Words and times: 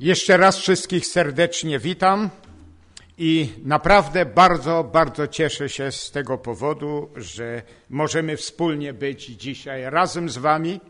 Jeszcze 0.00 0.36
raz 0.36 0.58
wszystkich 0.58 1.06
serdecznie 1.06 1.78
witam 1.78 2.30
i 3.18 3.52
naprawdę 3.64 4.26
bardzo, 4.26 4.84
bardzo 4.84 5.26
cieszę 5.26 5.68
się 5.68 5.92
z 5.92 6.10
tego 6.10 6.38
powodu, 6.38 7.10
że 7.16 7.62
możemy 7.90 8.36
wspólnie 8.36 8.92
być 8.92 9.24
dzisiaj 9.24 9.90
razem 9.90 10.28
z 10.28 10.38
Wami. 10.38 10.80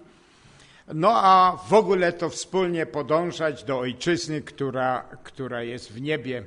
No 0.94 1.10
a 1.14 1.56
w 1.68 1.72
ogóle 1.72 2.12
to 2.12 2.30
wspólnie 2.30 2.86
podążać 2.86 3.64
do 3.64 3.78
ojczyzny, 3.78 4.42
która, 4.42 5.08
która 5.24 5.62
jest 5.62 5.92
w 5.92 6.00
niebie 6.00 6.44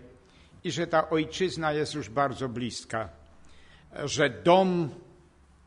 i 0.63 0.71
że 0.71 0.87
ta 0.87 1.09
ojczyzna 1.09 1.73
jest 1.73 1.93
już 1.93 2.09
bardzo 2.09 2.49
bliska, 2.49 3.09
że 4.03 4.29
dom, 4.29 4.89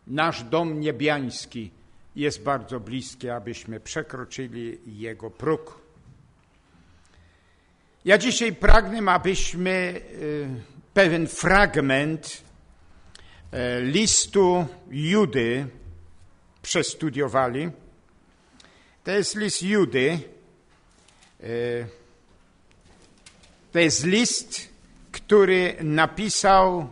nasz 0.06 0.42
dom 0.42 0.80
niebiański 0.80 1.70
jest 2.16 2.42
bardzo 2.42 2.80
bliski, 2.80 3.30
abyśmy 3.30 3.80
przekroczyli 3.80 4.78
jego 4.86 5.30
próg. 5.30 5.83
Ja 8.04 8.18
dzisiaj 8.18 8.52
pragnę, 8.52 9.12
abyśmy 9.12 9.70
y, 9.70 10.48
pewien 10.94 11.26
fragment 11.26 12.42
y, 13.52 13.82
listu 13.82 14.66
Judy 14.90 15.66
przestudiowali. 16.62 17.70
To 19.04 19.10
jest 19.10 19.36
list 19.36 19.62
Judy. 19.62 20.20
Y, 21.40 21.86
to 23.72 23.78
jest 23.78 24.04
list, 24.04 24.68
który 25.12 25.76
napisał 25.80 26.88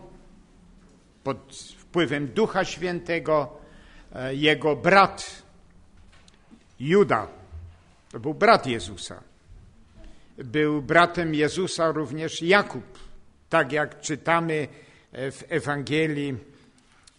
pod 1.24 1.56
wpływem 1.78 2.26
Ducha 2.28 2.64
Świętego 2.64 3.58
jego 4.30 4.76
brat 4.76 5.42
Juda. 6.80 7.28
To 8.12 8.20
był 8.20 8.34
brat 8.34 8.66
Jezusa 8.66 9.31
był 10.38 10.83
bratem 10.83 11.34
Jezusa 11.34 11.92
również 11.92 12.42
Jakub. 12.42 12.84
Tak 13.48 13.72
jak 13.72 14.00
czytamy 14.00 14.69
w 15.12 15.42
Ewangelii 15.48 16.36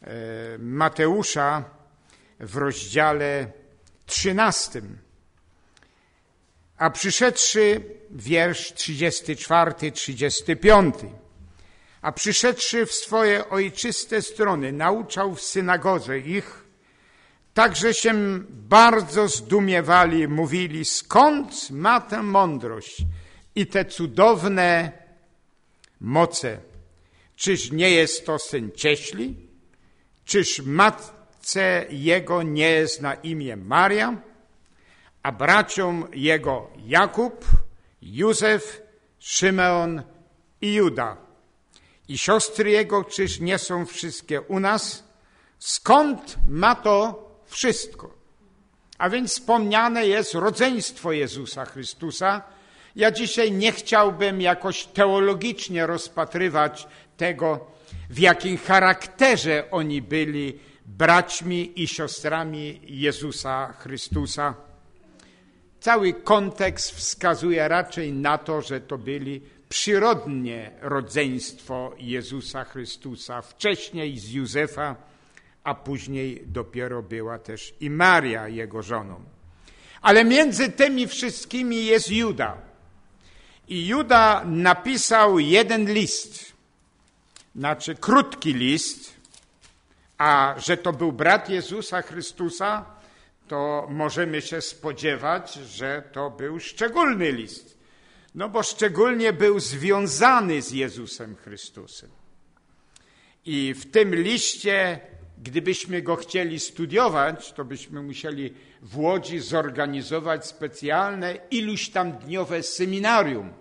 e, 0.01 0.07
Mateusza 0.57 1.63
w 2.39 2.57
rozdziale 2.57 3.47
13. 4.05 4.81
A 6.77 6.89
przyszedłszy, 6.89 7.81
wiersz 8.11 8.73
34, 8.73 9.91
35. 9.91 10.95
A 12.01 12.11
przyszedłszy 12.11 12.85
w 12.85 12.91
swoje 12.91 13.49
ojczyste 13.49 14.21
strony, 14.21 14.71
nauczał 14.71 15.35
w 15.35 15.41
synagodze 15.41 16.19
ich, 16.19 16.62
Także 17.53 17.93
się 17.93 18.13
bardzo 18.49 19.27
zdumiewali, 19.27 20.27
mówili, 20.27 20.85
skąd 20.85 21.71
ma 21.71 22.01
tę 22.01 22.23
mądrość 22.23 22.97
i 23.55 23.67
te 23.67 23.85
cudowne 23.85 24.91
moce? 26.01 26.57
Czyż 27.35 27.71
nie 27.71 27.91
jest 27.91 28.25
to 28.25 28.39
syn 28.39 28.71
cieśli? 28.75 29.35
Czyż 30.25 30.61
matce 30.65 31.85
jego 31.89 32.43
nie 32.43 32.69
jest 32.69 33.01
na 33.01 33.13
imię 33.13 33.55
Maria? 33.55 34.21
A 35.23 35.31
braciom 35.31 36.07
jego 36.13 36.69
Jakub, 36.85 37.45
Józef, 38.01 38.81
Szymeon 39.19 40.03
i 40.61 40.73
Juda. 40.73 41.17
I 42.07 42.17
siostry 42.17 42.71
jego, 42.71 43.03
czyż 43.03 43.39
nie 43.39 43.57
są 43.57 43.85
wszystkie 43.85 44.41
u 44.41 44.59
nas? 44.59 45.03
Skąd 45.59 46.35
ma 46.47 46.75
to 46.75 47.23
wszystko. 47.53 48.13
A 48.97 49.09
więc 49.09 49.31
wspomniane 49.31 50.07
jest 50.07 50.33
rodzeństwo 50.33 51.11
Jezusa 51.11 51.65
Chrystusa. 51.65 52.41
Ja 52.95 53.11
dzisiaj 53.11 53.51
nie 53.51 53.71
chciałbym 53.71 54.41
jakoś 54.41 54.85
teologicznie 54.85 55.87
rozpatrywać 55.87 56.87
tego, 57.17 57.67
w 58.09 58.19
jakim 58.19 58.57
charakterze 58.57 59.63
oni 59.71 60.01
byli 60.01 60.59
braćmi 60.85 61.81
i 61.81 61.87
siostrami 61.87 62.81
Jezusa 62.83 63.73
Chrystusa. 63.73 64.53
Cały 65.79 66.13
kontekst 66.13 66.91
wskazuje 66.91 67.67
raczej 67.67 68.13
na 68.13 68.37
to, 68.37 68.61
że 68.61 68.81
to 68.81 68.97
byli 68.97 69.41
przyrodnie 69.69 70.71
rodzeństwo 70.81 71.95
Jezusa 71.97 72.63
Chrystusa, 72.63 73.41
wcześniej 73.41 74.19
z 74.19 74.31
Józefa, 74.31 74.95
a 75.63 75.75
później 75.75 76.43
dopiero 76.45 77.03
była 77.03 77.39
też 77.39 77.73
i 77.79 77.89
Maria 77.89 78.47
jego 78.47 78.81
żoną. 78.81 79.23
Ale 80.01 80.25
między 80.25 80.69
tymi 80.69 81.07
wszystkimi 81.07 81.85
jest 81.85 82.11
Juda. 82.11 82.57
I 83.67 83.87
Juda 83.87 84.43
napisał 84.45 85.39
jeden 85.39 85.93
list, 85.93 86.53
znaczy 87.55 87.95
krótki 87.95 88.53
list, 88.53 89.13
a 90.17 90.55
że 90.57 90.77
to 90.77 90.93
był 90.93 91.11
brat 91.11 91.49
Jezusa 91.49 92.01
Chrystusa, 92.01 92.85
to 93.47 93.87
możemy 93.89 94.41
się 94.41 94.61
spodziewać, 94.61 95.53
że 95.53 96.03
to 96.11 96.29
był 96.29 96.59
szczególny 96.59 97.31
list. 97.31 97.77
No 98.35 98.49
bo 98.49 98.63
szczególnie 98.63 99.33
był 99.33 99.59
związany 99.59 100.61
z 100.61 100.71
Jezusem 100.71 101.35
Chrystusem. 101.35 102.09
I 103.45 103.73
w 103.73 103.91
tym 103.91 104.15
liście 104.15 104.99
Gdybyśmy 105.43 106.01
go 106.01 106.15
chcieli 106.15 106.59
studiować, 106.59 107.53
to 107.53 107.65
byśmy 107.65 108.01
musieli 108.01 108.53
w 108.81 108.97
Łodzi 108.99 109.39
zorganizować 109.39 110.47
specjalne 110.47 111.37
iluś 111.51 111.89
tam 111.89 112.11
dniowe 112.11 112.63
seminarium. 112.63 113.53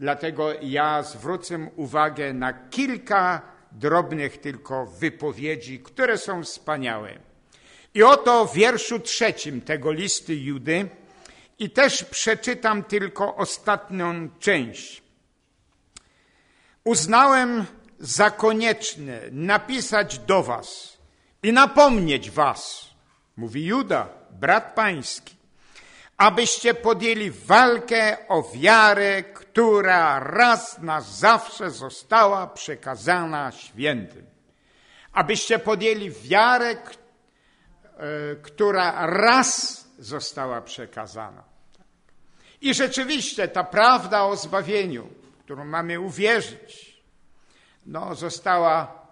Dlatego 0.00 0.52
ja 0.62 1.02
zwrócę 1.02 1.70
uwagę 1.76 2.32
na 2.32 2.52
kilka 2.52 3.42
drobnych 3.72 4.38
tylko 4.38 4.86
wypowiedzi, 4.86 5.78
które 5.78 6.18
są 6.18 6.42
wspaniałe. 6.42 7.18
I 7.94 8.02
oto 8.02 8.46
w 8.46 8.54
wierszu 8.54 8.98
trzecim 8.98 9.60
tego 9.60 9.92
listy 9.92 10.36
Judy 10.36 10.88
i 11.58 11.70
też 11.70 12.04
przeczytam 12.04 12.82
tylko 12.82 13.36
ostatnią 13.36 14.28
część. 14.38 15.02
Uznałem 16.84 17.64
za 17.98 18.30
konieczne 18.30 19.20
napisać 19.32 20.18
do 20.18 20.42
Was, 20.42 20.93
i 21.44 21.52
napomnieć 21.52 22.30
was, 22.30 22.90
mówi 23.36 23.66
Juda, 23.66 24.08
brat 24.30 24.74
pański, 24.74 25.36
abyście 26.16 26.74
podjęli 26.74 27.30
walkę 27.30 28.28
o 28.28 28.42
wiarę, 28.42 29.22
która 29.22 30.20
raz 30.20 30.78
na 30.78 31.00
zawsze 31.00 31.70
została 31.70 32.46
przekazana 32.46 33.52
świętym. 33.52 34.26
Abyście 35.12 35.58
podjęli 35.58 36.10
wiarę, 36.10 36.70
e, 36.70 36.76
która 38.42 39.06
raz 39.06 39.84
została 39.98 40.60
przekazana. 40.60 41.42
I 42.60 42.74
rzeczywiście 42.74 43.48
ta 43.48 43.64
prawda 43.64 44.24
o 44.24 44.36
zbawieniu, 44.36 45.08
którą 45.44 45.64
mamy 45.64 46.00
uwierzyć, 46.00 47.02
no, 47.86 48.14
została 48.14 49.03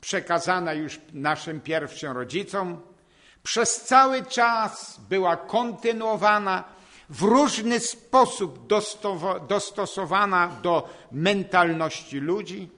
przekazana 0.00 0.72
już 0.72 1.00
naszym 1.12 1.60
pierwszym 1.60 2.12
rodzicom, 2.12 2.80
przez 3.42 3.80
cały 3.84 4.24
czas 4.24 5.00
była 5.08 5.36
kontynuowana, 5.36 6.64
w 7.10 7.22
różny 7.22 7.80
sposób 7.80 8.66
dostosowana 9.48 10.48
do 10.62 10.88
mentalności 11.12 12.20
ludzi 12.20 12.70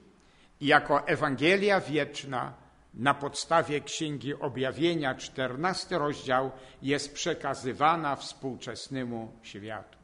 jako 0.61 1.07
Ewangelia 1.07 1.81
wieczna 1.81 2.53
na 2.93 3.13
podstawie 3.13 3.81
Księgi 3.81 4.33
Objawienia, 4.33 5.15
14 5.15 5.97
rozdział, 5.97 6.51
jest 6.81 7.13
przekazywana 7.13 8.15
współczesnemu 8.15 9.39
światu. 9.43 9.97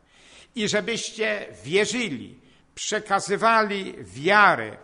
I 0.55 0.67
żebyście 0.67 1.45
wierzyli, 1.63 2.39
przekazywali 2.75 3.95
wiarę, 4.03 4.77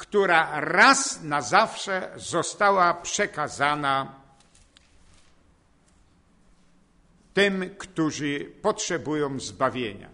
która 0.00 0.60
raz 0.60 1.22
na 1.22 1.42
zawsze 1.42 2.10
została 2.16 2.94
przekazana 2.94 4.14
tym, 7.34 7.74
którzy 7.78 8.52
potrzebują 8.62 9.40
zbawienia. 9.40 10.08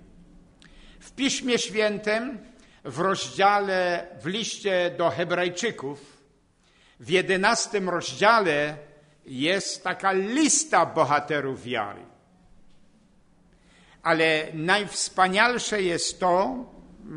W 1.01 1.13
Piśmie 1.13 1.59
Świętym, 1.59 2.39
w 2.85 2.99
rozdziale, 2.99 4.07
w 4.23 4.27
liście 4.27 4.95
do 4.99 5.11
Hebrajczyków, 5.11 6.23
w 7.01 7.11
jedenastym 7.11 7.89
rozdziale 7.89 8.77
jest 9.27 9.85
taka 9.85 10.13
lista 10.13 10.87
bohaterów 10.87 11.63
wiary. 11.63 12.07
Ale 14.03 14.47
najwspanialsze 14.55 15.83
jest 15.83 16.21
to, 16.21 16.67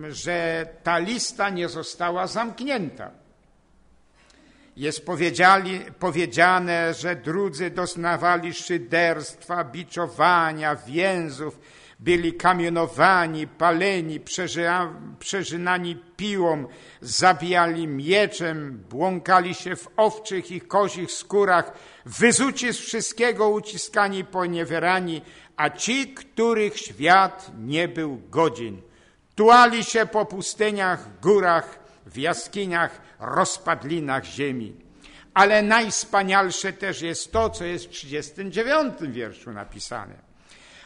że 0.09 0.67
ta 0.83 0.97
lista 0.97 1.49
nie 1.49 1.69
została 1.69 2.27
zamknięta. 2.27 3.11
Jest 4.75 5.05
powiedziane, 5.99 6.93
że 6.93 7.15
drudzy 7.15 7.69
doznawali 7.69 8.53
szyderstwa, 8.53 9.63
biczowania, 9.63 10.75
więzów, 10.75 11.59
byli 11.99 12.33
kamienowani, 12.33 13.47
paleni, 13.47 14.19
przeżynani 15.19 15.95
piłą, 16.17 16.65
zabijali 17.01 17.87
mieczem, 17.87 18.83
błąkali 18.89 19.53
się 19.53 19.75
w 19.75 19.87
owczych 19.97 20.51
i 20.51 20.61
kozich 20.61 21.11
skórach, 21.11 21.71
wyzuci 22.05 22.73
z 22.73 22.77
wszystkiego 22.77 23.49
uciskani, 23.49 24.25
poniewierani, 24.25 25.21
a 25.57 25.69
ci, 25.69 26.13
których 26.13 26.77
świat 26.77 27.51
nie 27.57 27.87
był 27.87 28.21
godzin, 28.29 28.81
tułali 29.39 29.83
się 29.83 30.05
po 30.05 30.25
pustyniach, 30.25 31.19
górach, 31.19 31.79
w 32.05 32.17
jaskiniach, 32.17 33.01
rozpadlinach 33.19 34.25
ziemi. 34.25 34.75
Ale 35.33 35.61
najspanialsze 35.63 36.73
też 36.73 37.01
jest 37.01 37.31
to, 37.31 37.49
co 37.49 37.65
jest 37.65 37.85
w 37.85 37.89
39 37.89 38.93
wierszu 39.01 39.51
napisane. 39.51 40.15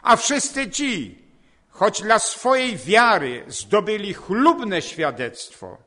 A 0.01 0.15
wszyscy 0.15 0.69
ci, 0.69 1.23
choć 1.69 2.01
dla 2.01 2.19
swojej 2.19 2.77
wiary 2.77 3.43
zdobyli 3.47 4.13
chlubne 4.13 4.81
świadectwo, 4.81 5.77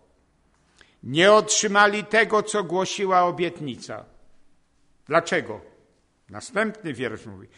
nie 1.03 1.33
otrzymali 1.33 2.05
tego, 2.05 2.43
co 2.43 2.65
głosiła 2.65 3.23
obietnica. 3.23 4.05
Dlaczego? 5.07 5.61
Następny 6.29 6.93
wiersz 6.93 7.27
mówi. 7.27 7.49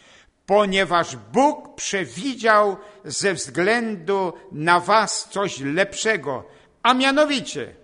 Ponieważ 0.49 1.15
Bóg 1.15 1.75
przewidział 1.75 2.77
ze 3.05 3.33
względu 3.33 4.33
na 4.51 4.79
was 4.79 5.27
coś 5.31 5.59
lepszego, 5.59 6.43
a 6.83 6.93
mianowicie, 6.93 7.75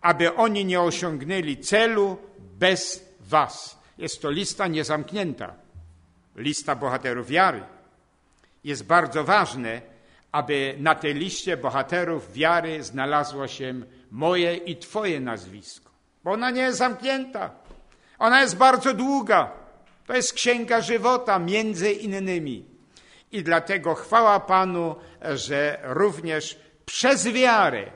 aby 0.00 0.34
oni 0.34 0.64
nie 0.64 0.80
osiągnęli 0.80 1.56
celu 1.56 2.16
bez 2.38 3.04
was. 3.20 3.78
Jest 3.98 4.22
to 4.22 4.30
lista 4.30 4.66
niezamknięta, 4.66 5.54
lista 6.36 6.76
bohaterów 6.76 7.28
wiary 7.28 7.62
jest 8.64 8.86
bardzo 8.86 9.24
ważne, 9.24 9.80
aby 10.32 10.74
na 10.78 10.94
tej 10.94 11.14
liście 11.14 11.56
bohaterów 11.56 12.32
wiary 12.32 12.82
znalazło 12.82 13.48
się 13.48 13.74
moje 14.10 14.56
i 14.56 14.76
Twoje 14.76 15.20
nazwisko. 15.20 15.90
Bo 16.24 16.30
ona 16.30 16.50
nie 16.50 16.62
jest 16.62 16.78
zamknięta. 16.78 17.50
Ona 18.18 18.40
jest 18.40 18.56
bardzo 18.56 18.94
długa. 18.94 19.57
To 20.08 20.16
jest 20.16 20.32
księga 20.32 20.80
żywota, 20.80 21.38
między 21.38 21.92
innymi. 21.92 22.64
I 23.32 23.42
dlatego 23.42 23.94
chwała 23.94 24.40
Panu, 24.40 24.96
że 25.34 25.80
również 25.82 26.58
przez 26.86 27.28
wiarę, 27.28 27.92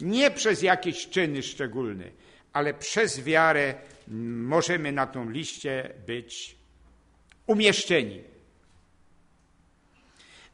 nie 0.00 0.30
przez 0.30 0.62
jakieś 0.62 1.08
czyny 1.08 1.42
szczególne, 1.42 2.04
ale 2.52 2.74
przez 2.74 3.20
wiarę 3.20 3.74
możemy 4.48 4.92
na 4.92 5.06
tą 5.06 5.30
liście 5.30 5.94
być 6.06 6.56
umieszczeni. 7.46 8.24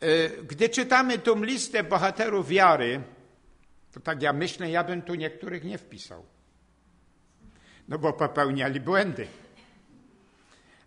E, 0.00 0.28
gdy 0.28 0.68
czytamy 0.68 1.18
tą 1.18 1.44
listę 1.44 1.84
bohaterów 1.84 2.48
wiary, 2.48 3.02
to 3.92 4.00
tak 4.00 4.22
ja 4.22 4.32
myślę, 4.32 4.70
ja 4.70 4.84
bym 4.84 5.02
tu 5.02 5.14
niektórych 5.14 5.64
nie 5.64 5.78
wpisał. 5.78 6.24
No 7.88 7.98
bo 7.98 8.12
popełniali 8.12 8.80
błędy. 8.80 9.26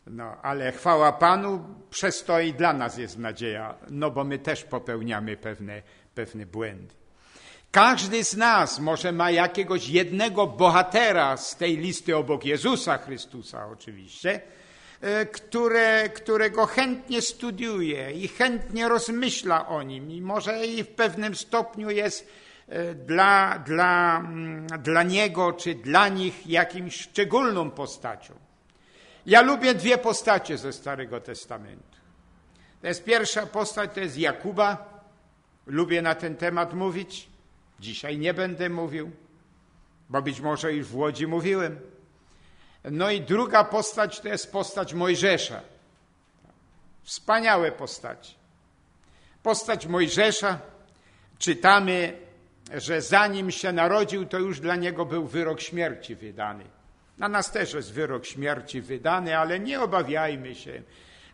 No, 0.07 0.38
ale 0.41 0.71
chwała 0.71 1.11
Panu, 1.11 1.65
przez 1.89 2.23
to 2.23 2.39
i 2.39 2.53
dla 2.53 2.73
nas 2.73 2.97
jest 2.97 3.17
nadzieja, 3.17 3.75
no 3.89 4.11
bo 4.11 4.23
my 4.23 4.39
też 4.39 4.63
popełniamy 4.63 5.38
pewne, 5.38 5.81
pewne 6.15 6.45
błędy. 6.45 6.94
Każdy 7.71 8.23
z 8.23 8.38
nas 8.38 8.79
może 8.79 9.11
ma 9.11 9.31
jakiegoś 9.31 9.89
jednego 9.89 10.47
bohatera 10.47 11.38
z 11.38 11.55
tej 11.55 11.77
listy 11.77 12.17
obok 12.17 12.45
Jezusa 12.45 12.97
Chrystusa 12.97 13.67
oczywiście, 13.67 14.41
E, 15.03 15.25
które, 15.25 16.09
którego 16.09 16.65
chętnie 16.65 17.21
studiuje 17.21 18.11
i 18.11 18.27
chętnie 18.27 18.89
rozmyśla 18.89 19.67
o 19.67 19.83
nim 19.83 20.11
i 20.11 20.21
może 20.21 20.65
i 20.65 20.83
w 20.83 20.88
pewnym 20.88 21.35
stopniu 21.35 21.89
jest 21.89 22.27
e, 22.67 22.94
dla, 22.94 23.59
dla, 23.59 24.19
mm, 24.19 24.67
dla 24.67 25.03
niego 25.03 25.53
czy 25.53 25.75
dla 25.75 26.07
nich 26.07 26.47
jakimś 26.47 26.95
szczególną 26.95 27.71
postacią. 27.71 28.33
Ja 29.25 29.41
lubię 29.41 29.73
dwie 29.73 29.97
postacie 29.97 30.57
ze 30.57 30.73
Starego 30.73 31.21
Testamentu. 31.21 31.97
To 32.81 32.87
jest 32.87 33.03
pierwsza 33.03 33.45
postać, 33.45 33.91
to 33.93 33.99
jest 33.99 34.17
Jakuba. 34.17 34.93
Lubię 35.65 36.01
na 36.01 36.15
ten 36.15 36.35
temat 36.35 36.73
mówić. 36.73 37.29
Dzisiaj 37.79 38.17
nie 38.17 38.33
będę 38.33 38.69
mówił, 38.69 39.11
bo 40.09 40.21
być 40.21 40.41
może 40.41 40.73
już 40.73 40.87
w 40.87 40.95
Łodzi 40.95 41.27
mówiłem. 41.27 41.79
No 42.83 43.11
i 43.11 43.21
druga 43.21 43.63
postać 43.63 44.19
to 44.19 44.27
jest 44.27 44.51
postać 44.51 44.93
Mojżesza. 44.93 45.61
Wspaniałe 47.03 47.71
postać. 47.71 48.35
Postać 49.43 49.87
Mojżesza 49.87 50.59
czytamy, 51.39 52.17
że 52.73 53.01
zanim 53.01 53.51
się 53.51 53.71
narodził, 53.71 54.25
to 54.25 54.39
już 54.39 54.59
dla 54.59 54.75
niego 54.75 55.05
był 55.05 55.27
wyrok 55.27 55.61
śmierci 55.61 56.15
wydany. 56.15 56.63
Na 57.18 57.27
nas 57.27 57.51
też 57.51 57.74
jest 57.74 57.94
wyrok 57.94 58.25
śmierci 58.25 58.81
wydany, 58.81 59.38
ale 59.38 59.60
nie 59.60 59.81
obawiajmy 59.81 60.56
się. 60.56 60.81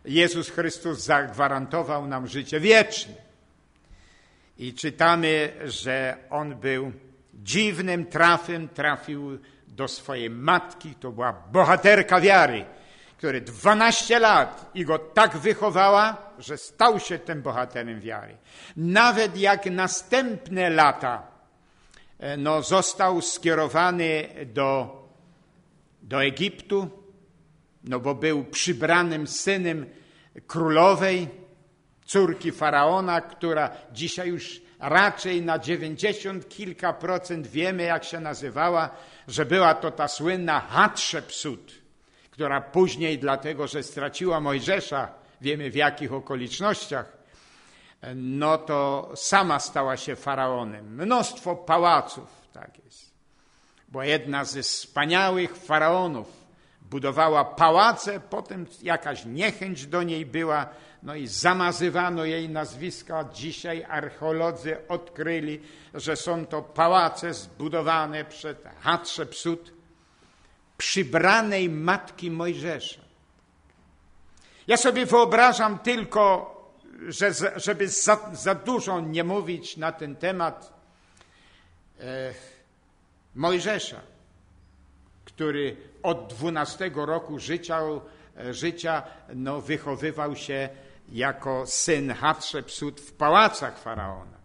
Jezus 0.04 0.50
Chrystus 0.50 0.98
zagwarantował 0.98 2.06
nam 2.06 2.26
życie 2.26 2.60
wieczne. 2.60 3.14
I 4.58 4.74
czytamy, 4.74 5.52
że 5.64 6.16
on 6.30 6.56
był 6.56 6.92
dziwnym 7.34 8.06
trafem, 8.06 8.68
trafił 8.68 9.38
do 9.68 9.88
swojej 9.88 10.30
matki, 10.30 10.94
to 10.94 11.10
była 11.10 11.32
bohaterka 11.32 12.20
wiary, 12.20 12.64
która 13.16 13.40
12 13.40 14.18
lat 14.18 14.70
i 14.74 14.84
go 14.84 14.98
tak 14.98 15.36
wychowała, 15.36 16.16
że 16.38 16.58
stał 16.58 17.00
się 17.00 17.18
tym 17.18 17.42
bohaterem 17.42 18.00
wiary. 18.00 18.36
Nawet 18.76 19.36
jak 19.36 19.66
następne 19.66 20.70
lata 20.70 21.22
e, 22.18 22.36
no, 22.36 22.62
został 22.62 23.22
skierowany 23.22 24.28
do, 24.46 24.99
do 26.02 26.22
Egiptu, 26.24 26.90
no 27.84 28.00
bo 28.00 28.14
był 28.14 28.44
przybranym 28.44 29.26
synem 29.26 29.86
królowej, 30.46 31.28
córki 32.04 32.52
faraona, 32.52 33.20
która 33.20 33.70
dzisiaj 33.92 34.28
już 34.28 34.60
raczej 34.78 35.42
na 35.42 35.58
dziewięćdziesiąt 35.58 36.48
kilka 36.48 36.92
procent 36.92 37.46
wiemy, 37.46 37.82
jak 37.82 38.04
się 38.04 38.20
nazywała, 38.20 38.90
że 39.28 39.46
była 39.46 39.74
to 39.74 39.90
ta 39.90 40.08
słynna 40.08 40.60
Hatshepsut, 40.60 41.72
która 42.30 42.60
później, 42.60 43.18
dlatego 43.18 43.66
że 43.66 43.82
straciła 43.82 44.40
Mojżesza, 44.40 45.08
wiemy 45.40 45.70
w 45.70 45.74
jakich 45.74 46.12
okolicznościach, 46.12 47.18
no 48.14 48.58
to 48.58 49.10
sama 49.14 49.60
stała 49.60 49.96
się 49.96 50.16
faraonem. 50.16 50.94
Mnóstwo 50.94 51.56
pałaców, 51.56 52.28
tak 52.52 52.84
jest. 52.84 53.09
Bo 53.90 54.02
jedna 54.02 54.44
ze 54.44 54.62
wspaniałych 54.62 55.56
faraonów 55.56 56.26
budowała 56.82 57.44
pałace, 57.44 58.20
potem 58.20 58.66
jakaś 58.82 59.24
niechęć 59.24 59.86
do 59.86 60.02
niej 60.02 60.26
była, 60.26 60.66
no 61.02 61.14
i 61.14 61.26
zamazywano 61.26 62.24
jej 62.24 62.48
nazwiska. 62.48 63.24
Dzisiaj 63.34 63.84
archeolodzy 63.88 64.88
odkryli, 64.88 65.60
że 65.94 66.16
są 66.16 66.46
to 66.46 66.62
pałace 66.62 67.34
zbudowane 67.34 68.24
przed 68.24 68.64
Hatshepsut, 68.80 69.72
przybranej 70.76 71.68
matki 71.68 72.30
Mojżesza. 72.30 73.00
Ja 74.66 74.76
sobie 74.76 75.06
wyobrażam 75.06 75.78
tylko, 75.78 76.56
że 77.08 77.30
żeby 77.56 77.88
za, 77.88 78.18
za 78.32 78.54
dużo 78.54 79.00
nie 79.00 79.24
mówić 79.24 79.76
na 79.76 79.92
ten 79.92 80.16
temat, 80.16 80.72
e, 82.00 82.34
Mojżesza, 83.34 84.00
który 85.24 85.76
od 86.02 86.32
12 86.32 86.90
roku 86.94 87.38
życia, 87.38 87.80
e, 88.36 88.54
życia 88.54 89.02
no, 89.34 89.60
wychowywał 89.60 90.36
się 90.36 90.68
jako 91.12 91.66
syn 91.66 92.14
Hatshepsut 92.14 93.00
w 93.00 93.12
pałacach 93.12 93.78
faraona. 93.78 94.40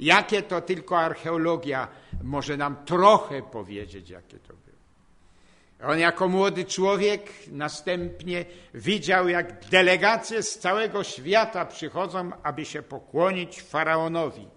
Jakie 0.00 0.42
to 0.42 0.60
tylko 0.60 0.98
archeologia 0.98 1.88
może 2.22 2.56
nam 2.56 2.84
trochę 2.84 3.42
powiedzieć, 3.42 4.10
jakie 4.10 4.38
to 4.38 4.48
było. 4.48 5.90
On 5.92 5.98
jako 5.98 6.28
młody 6.28 6.64
człowiek 6.64 7.32
następnie 7.50 8.44
widział, 8.74 9.28
jak 9.28 9.68
delegacje 9.68 10.42
z 10.42 10.58
całego 10.58 11.04
świata 11.04 11.66
przychodzą, 11.66 12.30
aby 12.42 12.64
się 12.64 12.82
pokłonić 12.82 13.62
faraonowi. 13.62 14.48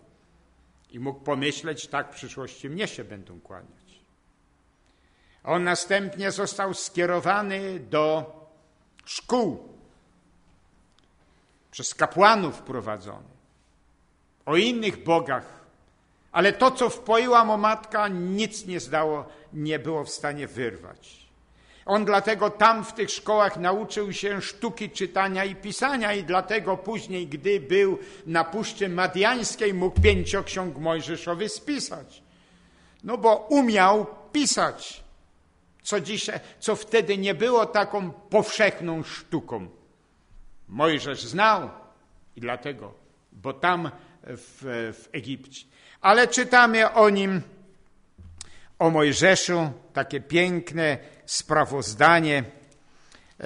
I 0.89 0.99
mógł 0.99 1.19
pomyśleć, 1.19 1.87
tak 1.87 2.11
w 2.11 2.15
przyszłości 2.15 2.69
mnie 2.69 2.87
się 2.87 3.03
będą 3.03 3.39
kłaniać. 3.41 3.99
On 5.43 5.63
następnie 5.63 6.31
został 6.31 6.73
skierowany 6.73 7.79
do 7.79 8.35
szkół 9.05 9.73
przez 11.71 11.95
kapłanów 11.95 12.61
prowadzony, 12.61 13.29
o 14.45 14.55
innych 14.55 15.03
bogach, 15.03 15.65
ale 16.31 16.53
to, 16.53 16.71
co 16.71 16.89
wpoiła 16.89 17.45
mu 17.45 17.57
matka, 17.57 18.07
nic 18.07 18.65
nie 18.65 18.79
zdało, 18.79 19.25
nie 19.53 19.79
było 19.79 20.03
w 20.03 20.09
stanie 20.09 20.47
wyrwać. 20.47 21.26
On 21.87 22.05
dlatego 22.05 22.49
tam 22.49 22.85
w 22.85 22.93
tych 22.93 23.11
szkołach 23.11 23.57
nauczył 23.57 24.13
się 24.13 24.41
sztuki 24.41 24.89
czytania 24.89 25.45
i 25.45 25.55
pisania 25.55 26.13
i 26.13 26.23
dlatego 26.23 26.77
później, 26.77 27.27
gdy 27.27 27.59
był 27.59 27.99
na 28.25 28.43
Puszczy 28.43 28.89
Madiańskiej, 28.89 29.73
mógł 29.73 30.01
pięcioksiąg 30.01 30.77
Mojżeszowy 30.77 31.49
spisać. 31.49 32.23
No 33.03 33.17
bo 33.17 33.35
umiał 33.35 34.05
pisać, 34.31 35.03
co, 35.83 35.99
dzisiaj, 35.99 36.39
co 36.59 36.75
wtedy 36.75 37.17
nie 37.17 37.35
było 37.35 37.65
taką 37.65 38.11
powszechną 38.11 39.03
sztuką. 39.03 39.67
Mojżesz 40.67 41.23
znał 41.23 41.69
i 42.35 42.41
dlatego, 42.41 42.93
bo 43.31 43.53
tam 43.53 43.91
w, 44.23 44.93
w 44.93 45.09
Egipcie. 45.11 45.65
Ale 46.01 46.27
czytamy 46.27 46.91
o 46.93 47.09
nim, 47.09 47.41
o 48.79 48.89
Mojżeszu, 48.89 49.71
takie 49.93 50.21
piękne 50.21 50.97
sprawozdanie, 51.27 52.43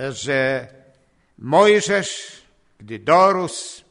że 0.10 0.68
Mojżesz, 1.38 2.42
gdy 2.80 3.00
dorósł, 3.00 3.84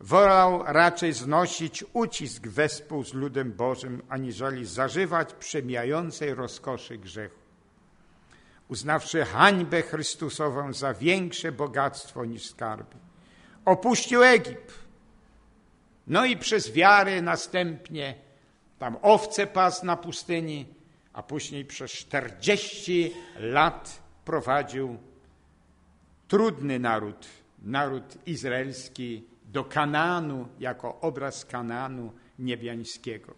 wolał 0.00 0.62
raczej 0.66 1.12
znosić 1.12 1.84
ucisk 1.92 2.46
wespół 2.46 3.04
z 3.04 3.14
ludem 3.14 3.52
Bożym, 3.52 4.02
aniżeli 4.08 4.66
zażywać 4.66 5.32
przemijającej 5.32 6.34
rozkoszy 6.34 6.98
grzechu. 6.98 7.40
Uznawszy 8.68 9.24
hańbę 9.24 9.82
Chrystusową 9.82 10.72
za 10.72 10.94
większe 10.94 11.52
bogactwo 11.52 12.24
niż 12.24 12.50
skarby. 12.50 12.96
Opuścił 13.64 14.22
Egipt. 14.22 14.74
No 16.06 16.24
i 16.24 16.36
przez 16.36 16.72
wiarę 16.72 17.22
następnie 17.22 18.14
tam 18.78 18.96
owce 19.02 19.46
pas 19.46 19.82
na 19.82 19.96
pustyni, 19.96 20.74
a 21.12 21.22
później 21.22 21.64
przez 21.64 21.90
40 21.90 23.12
lat 23.38 24.02
prowadził 24.24 24.98
trudny 26.28 26.78
naród, 26.78 27.26
naród 27.62 28.26
izraelski 28.26 29.24
do 29.44 29.64
Kanaanu 29.64 30.48
jako 30.60 31.00
obraz 31.00 31.44
Kanaanu 31.44 32.12
niebiańskiego. 32.38 33.34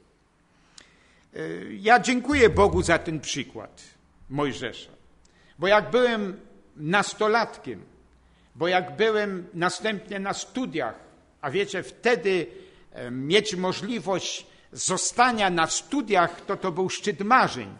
E, 1.34 1.38
ja 1.72 2.00
dziękuję 2.00 2.50
Bogu 2.50 2.82
za 2.82 2.98
ten 2.98 3.20
przykład 3.20 3.82
Mojżesza, 4.30 4.90
bo 5.58 5.66
jak 5.66 5.90
byłem 5.90 6.40
nastolatkiem, 6.76 7.82
bo 8.54 8.68
jak 8.68 8.96
byłem 8.96 9.46
następnie 9.54 10.18
na 10.18 10.32
studiach, 10.32 10.94
a 11.40 11.50
wiecie, 11.50 11.82
wtedy 11.82 12.46
e, 12.92 13.10
mieć 13.10 13.56
możliwość 13.56 14.46
zostania 14.72 15.50
na 15.50 15.66
studiach, 15.66 16.40
to 16.40 16.56
to 16.56 16.72
był 16.72 16.90
szczyt 16.90 17.20
marzeń. 17.20 17.76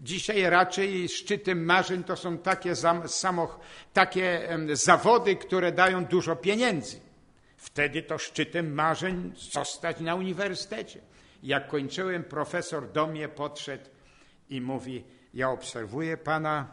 Dzisiaj 0.00 0.42
raczej 0.42 1.08
szczytem 1.08 1.64
marzeń 1.64 2.04
to 2.04 2.16
są 2.16 2.38
takie, 2.38 2.74
samoch, 3.06 3.60
takie 3.92 4.48
zawody, 4.72 5.36
które 5.36 5.72
dają 5.72 6.04
dużo 6.04 6.36
pieniędzy. 6.36 7.00
Wtedy 7.56 8.02
to 8.02 8.18
szczytem 8.18 8.74
marzeń 8.74 9.32
zostać 9.52 10.00
na 10.00 10.14
uniwersytecie. 10.14 11.00
Jak 11.42 11.68
kończyłem, 11.68 12.24
profesor 12.24 12.92
do 12.92 13.06
mnie 13.06 13.28
podszedł 13.28 13.84
i 14.50 14.60
mówi: 14.60 15.04
Ja 15.34 15.50
obserwuję 15.50 16.16
pana, 16.16 16.68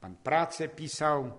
pan 0.00 0.16
pracę 0.16 0.68
pisał, 0.68 1.32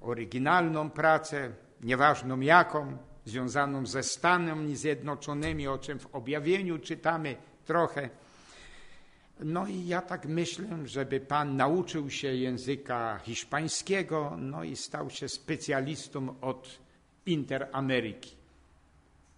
oryginalną 0.00 0.90
pracę, 0.90 1.50
nieważną 1.80 2.40
jaką, 2.40 2.98
związaną 3.24 3.86
ze 3.86 4.02
Stanami 4.02 4.76
Zjednoczonymi, 4.76 5.68
o 5.68 5.78
czym 5.78 5.98
w 5.98 6.14
objawieniu 6.14 6.78
czytamy 6.78 7.36
trochę. 7.64 8.10
No 9.40 9.66
i 9.66 9.86
ja 9.86 10.00
tak 10.00 10.26
myślę, 10.26 10.78
żeby 10.84 11.20
pan 11.20 11.56
nauczył 11.56 12.10
się 12.10 12.34
języka 12.34 13.20
hiszpańskiego, 13.24 14.36
no 14.38 14.64
i 14.64 14.76
stał 14.76 15.10
się 15.10 15.28
specjalistą 15.28 16.40
od 16.40 16.78
Interameryki. 17.26 18.36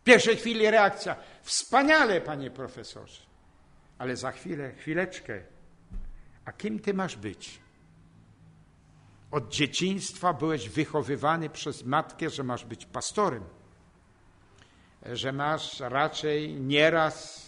W 0.01 0.05
pierwszej 0.05 0.37
chwili 0.37 0.71
reakcja, 0.71 1.17
wspaniale, 1.43 2.21
panie 2.21 2.51
profesorze, 2.51 3.23
ale 3.99 4.17
za 4.17 4.33
chwilę, 4.33 4.73
chwileczkę, 4.73 5.43
a 6.45 6.53
kim 6.53 6.81
ty 6.81 6.95
masz 6.95 7.17
być? 7.17 7.61
Od 9.31 9.49
dzieciństwa 9.49 10.33
byłeś 10.33 10.69
wychowywany 10.69 11.51
przez 11.51 11.85
matkę, 11.85 12.31
że 12.31 12.45
masz 12.45 12.65
być 12.65 12.87
pastorem, 12.87 13.45
że 15.13 15.33
masz 15.33 15.81
raczej 15.81 16.55
nieraz, 16.55 17.45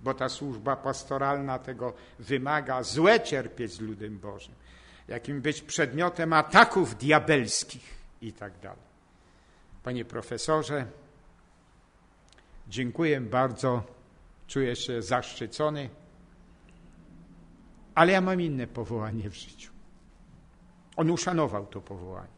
bo 0.00 0.14
ta 0.14 0.28
służba 0.28 0.76
pastoralna 0.76 1.58
tego 1.58 1.92
wymaga, 2.18 2.82
złe 2.82 3.20
cierpieć 3.20 3.72
z 3.72 3.80
ludem 3.80 4.18
Bożym, 4.18 4.54
jakim 5.08 5.40
być 5.40 5.62
przedmiotem 5.62 6.32
ataków 6.32 6.96
diabelskich 6.96 7.94
i 8.20 8.32
tak 8.32 8.58
dalej. 8.58 8.94
Panie 9.82 10.04
profesorze, 10.04 10.86
dziękuję 12.68 13.20
bardzo, 13.20 13.82
czuję 14.46 14.76
się 14.76 15.02
zaszczycony, 15.02 15.90
ale 17.94 18.12
ja 18.12 18.20
mam 18.20 18.40
inne 18.40 18.66
powołanie 18.66 19.30
w 19.30 19.34
życiu. 19.34 19.72
On 20.96 21.10
uszanował 21.10 21.66
to 21.66 21.80
powołanie. 21.80 22.33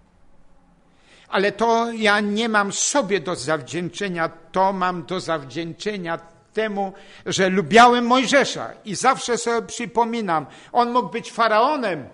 Ale 1.28 1.52
to 1.52 1.92
ja 1.92 2.21
nie 2.21 2.49
mam 2.49 2.73
sobie 2.73 3.21
do 3.21 3.37
zawdzięczenia, 3.37 4.28
to 4.28 4.73
mam 4.73 5.06
do 5.06 5.21
zawdzięczenia 5.21 6.18
temu, 6.52 6.92
że 7.26 7.49
lubiałem 7.49 8.06
Mojżesza 8.06 8.73
i 8.85 8.95
zawsze 8.95 9.38
sobie 9.38 9.66
przypominam, 9.66 10.47
on 10.73 10.92
mógł 10.92 11.09
być 11.09 11.33
faraonem, 11.33 12.09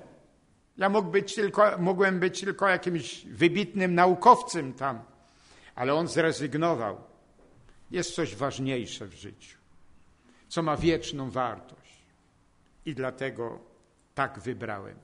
ja 0.78 0.88
mógł 0.88 1.10
być 1.10 1.34
tylko, 1.34 1.78
mogłem 1.78 2.20
być 2.20 2.40
tylko 2.40 2.68
jakimś 2.68 3.24
wybitnym 3.24 3.94
naukowcem 3.94 4.72
tam, 4.72 5.02
ale 5.74 5.94
on 5.94 6.08
zrezygnował. 6.08 7.00
Jest 7.90 8.14
coś 8.14 8.36
ważniejsze 8.36 9.06
w 9.06 9.14
życiu, 9.14 9.58
co 10.48 10.62
ma 10.62 10.76
wieczną 10.76 11.30
wartość. 11.30 11.82
I 12.86 12.94
dlatego 12.94 13.58
tak 14.14 14.38
wybrałem. 14.38 14.96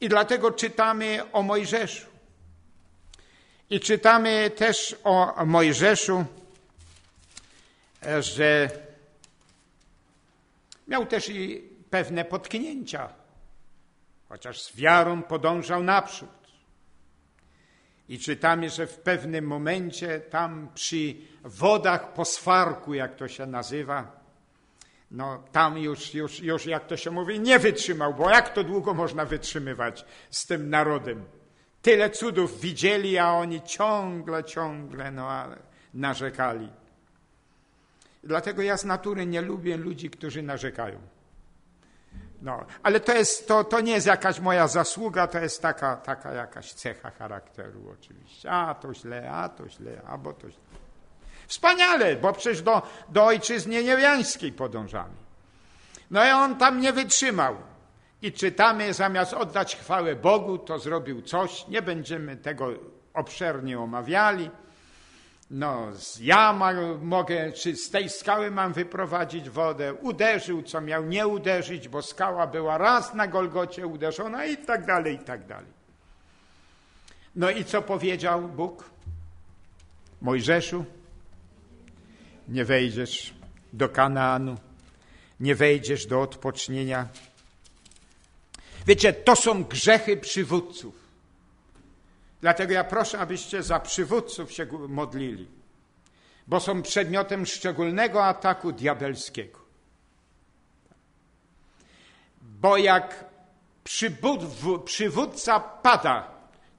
I 0.00 0.08
dlatego 0.08 0.50
czytamy 0.50 1.22
o 1.32 1.42
Mojżeszu. 1.42 2.15
I 3.70 3.80
czytamy 3.80 4.50
też 4.50 4.96
o 5.04 5.44
Mojżeszu, 5.46 6.24
że 8.20 8.70
miał 10.88 11.06
też 11.06 11.28
i 11.28 11.62
pewne 11.90 12.24
potknięcia, 12.24 13.08
chociaż 14.28 14.62
z 14.62 14.76
wiarą 14.76 15.22
podążał 15.22 15.82
naprzód. 15.82 16.28
I 18.08 18.18
czytamy, 18.18 18.70
że 18.70 18.86
w 18.86 18.98
pewnym 18.98 19.46
momencie 19.46 20.20
tam 20.20 20.68
przy 20.74 21.14
wodach 21.44 22.12
poswarku, 22.12 22.94
jak 22.94 23.16
to 23.16 23.28
się 23.28 23.46
nazywa, 23.46 24.20
no 25.10 25.44
tam 25.52 25.78
już, 25.78 26.14
już, 26.14 26.40
już, 26.40 26.66
jak 26.66 26.86
to 26.86 26.96
się 26.96 27.10
mówi, 27.10 27.40
nie 27.40 27.58
wytrzymał, 27.58 28.14
bo 28.14 28.30
jak 28.30 28.54
to 28.54 28.64
długo 28.64 28.94
można 28.94 29.24
wytrzymywać 29.24 30.04
z 30.30 30.46
tym 30.46 30.70
narodem? 30.70 31.24
Tyle 31.86 32.10
cudów 32.10 32.60
widzieli, 32.60 33.18
a 33.18 33.30
oni 33.32 33.62
ciągle, 33.62 34.44
ciągle 34.44 35.10
no, 35.10 35.28
narzekali. 35.94 36.68
Dlatego 38.24 38.62
ja 38.62 38.76
z 38.76 38.84
natury 38.84 39.26
nie 39.26 39.40
lubię 39.40 39.76
ludzi, 39.76 40.10
którzy 40.10 40.42
narzekają. 40.42 40.98
No, 42.42 42.66
ale 42.82 43.00
to, 43.00 43.14
jest, 43.14 43.48
to, 43.48 43.64
to 43.64 43.80
nie 43.80 43.92
jest 43.92 44.06
jakaś 44.06 44.40
moja 44.40 44.68
zasługa, 44.68 45.26
to 45.26 45.38
jest 45.38 45.62
taka, 45.62 45.96
taka 45.96 46.32
jakaś 46.32 46.72
cecha 46.72 47.10
charakteru 47.10 47.80
oczywiście. 47.92 48.50
A 48.50 48.74
to 48.74 48.94
źle, 48.94 49.30
a 49.30 49.48
to 49.48 49.68
źle, 49.68 50.02
a 50.06 50.18
bo 50.18 50.32
to 50.32 50.50
źle. 50.50 50.60
Wspaniale, 51.46 52.16
bo 52.16 52.32
przecież 52.32 52.62
do, 52.62 52.82
do 53.08 53.24
ojczyzny 53.24 53.82
niewiańskiej 53.82 54.52
podążamy. 54.52 55.14
No 56.10 56.24
i 56.24 56.30
on 56.30 56.56
tam 56.56 56.80
nie 56.80 56.92
wytrzymał. 56.92 57.56
I 58.22 58.32
czytamy, 58.32 58.94
zamiast 58.94 59.32
oddać 59.32 59.76
chwałę 59.76 60.16
Bogu, 60.16 60.58
to 60.58 60.78
zrobił 60.78 61.22
coś. 61.22 61.68
Nie 61.68 61.82
będziemy 61.82 62.36
tego 62.36 62.68
obszernie 63.14 63.80
omawiali 63.80 64.50
no, 65.50 65.92
jama 66.20 66.72
mogę, 67.02 67.52
czy 67.52 67.76
z 67.76 67.90
tej 67.90 68.08
skały 68.08 68.50
mam 68.50 68.72
wyprowadzić 68.72 69.50
wodę. 69.50 69.94
Uderzył, 69.94 70.62
co 70.62 70.80
miał 70.80 71.04
nie 71.04 71.26
uderzyć, 71.26 71.88
bo 71.88 72.02
skała 72.02 72.46
była 72.46 72.78
raz 72.78 73.14
na 73.14 73.26
Golgocie 73.26 73.86
uderzona 73.86 74.44
i 74.44 74.56
tak 74.56 74.86
dalej, 74.86 75.14
i 75.14 75.18
tak 75.18 75.46
dalej. 75.46 75.76
No 77.36 77.50
i 77.50 77.64
co 77.64 77.82
powiedział 77.82 78.48
Bóg? 78.48 78.90
Mojżeszu, 80.20 80.84
nie 82.48 82.64
wejdziesz 82.64 83.34
do 83.72 83.88
Kanaanu, 83.88 84.56
nie 85.40 85.54
wejdziesz 85.54 86.06
do 86.06 86.22
odpocznienia. 86.22 87.08
Wiecie, 88.86 89.12
to 89.12 89.36
są 89.36 89.64
grzechy 89.64 90.16
przywódców. 90.16 90.94
Dlatego 92.40 92.72
ja 92.72 92.84
proszę, 92.84 93.18
abyście 93.18 93.62
za 93.62 93.80
przywódców 93.80 94.52
się 94.52 94.66
modlili, 94.88 95.48
bo 96.46 96.60
są 96.60 96.82
przedmiotem 96.82 97.46
szczególnego 97.46 98.24
ataku 98.24 98.72
diabelskiego. 98.72 99.58
Bo 102.40 102.76
jak 102.76 103.24
przywódca 104.84 105.60
pada, 105.60 106.30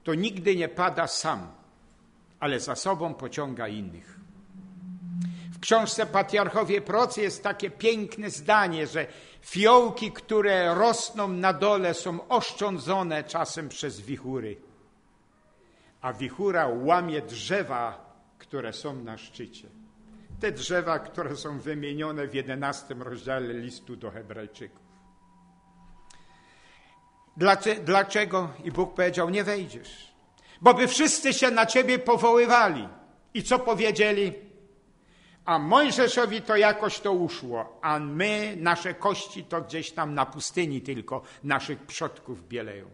to 0.04 0.14
nigdy 0.14 0.56
nie 0.56 0.68
pada 0.68 1.06
sam, 1.06 1.52
ale 2.40 2.60
za 2.60 2.76
sobą 2.76 3.14
pociąga 3.14 3.68
innych. 3.68 4.18
W 5.52 5.60
książce 5.60 6.06
Patriarchowie 6.06 6.80
Procy 6.80 7.22
jest 7.22 7.42
takie 7.42 7.70
piękne 7.70 8.30
zdanie, 8.30 8.86
że 8.86 9.06
fiołki, 9.40 10.12
które 10.12 10.74
rosną 10.74 11.28
na 11.28 11.52
dole, 11.52 11.94
są 11.94 12.28
oszczędzone 12.28 13.24
czasem 13.24 13.68
przez 13.68 14.00
wichury, 14.00 14.56
a 16.00 16.12
wichura 16.12 16.68
łamie 16.68 17.22
drzewa, 17.22 18.14
które 18.38 18.72
są 18.72 18.94
na 18.94 19.18
szczycie. 19.18 19.68
Te 20.40 20.52
drzewa, 20.52 20.98
które 20.98 21.36
są 21.36 21.58
wymienione 21.58 22.26
w 22.26 22.34
jedenastym 22.34 23.02
rozdziale 23.02 23.54
listu 23.54 23.96
do 23.96 24.10
Hebrajczyków. 24.10 24.88
Dlaczego? 27.84 28.48
I 28.64 28.72
Bóg 28.72 28.94
powiedział, 28.94 29.30
nie 29.30 29.44
wejdziesz. 29.44 30.14
Bo 30.60 30.74
by 30.74 30.88
wszyscy 30.88 31.32
się 31.32 31.50
na 31.50 31.66
ciebie 31.66 31.98
powoływali. 31.98 32.88
I 33.34 33.42
co 33.42 33.58
powiedzieli? 33.58 34.32
A 35.48 35.58
Mojżeszowi 35.58 36.42
to 36.42 36.56
jakoś 36.56 37.00
to 37.00 37.12
uszło, 37.12 37.78
a 37.82 37.98
my, 37.98 38.56
nasze 38.60 38.94
kości 38.94 39.44
to 39.44 39.60
gdzieś 39.60 39.92
tam 39.92 40.14
na 40.14 40.26
pustyni 40.26 40.80
tylko 40.80 41.22
naszych 41.44 41.78
przodków 41.86 42.48
bieleją. 42.48 42.86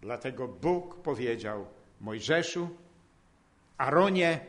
Dlatego 0.00 0.48
Bóg 0.48 1.02
powiedział 1.02 1.66
Mojżeszu, 2.00 2.68
Aronie, 3.78 4.40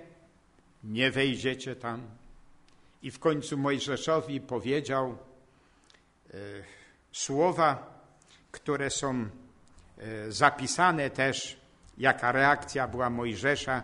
nie 0.84 1.12
wejdziecie 1.12 1.76
tam. 1.76 2.02
I 3.02 3.12
w 3.12 3.20
końcu 3.20 3.58
Mojżeszowi 3.58 4.42
powiedział 4.42 5.18
e, 6.30 6.38
słowa, 7.12 8.00
które 8.52 8.90
są 8.90 9.30
e, 9.98 10.32
zapisane 10.32 11.10
też, 11.10 11.58
jaka 11.98 12.32
reakcja 12.32 12.88
była 12.88 13.10
Mojżesza 13.10 13.84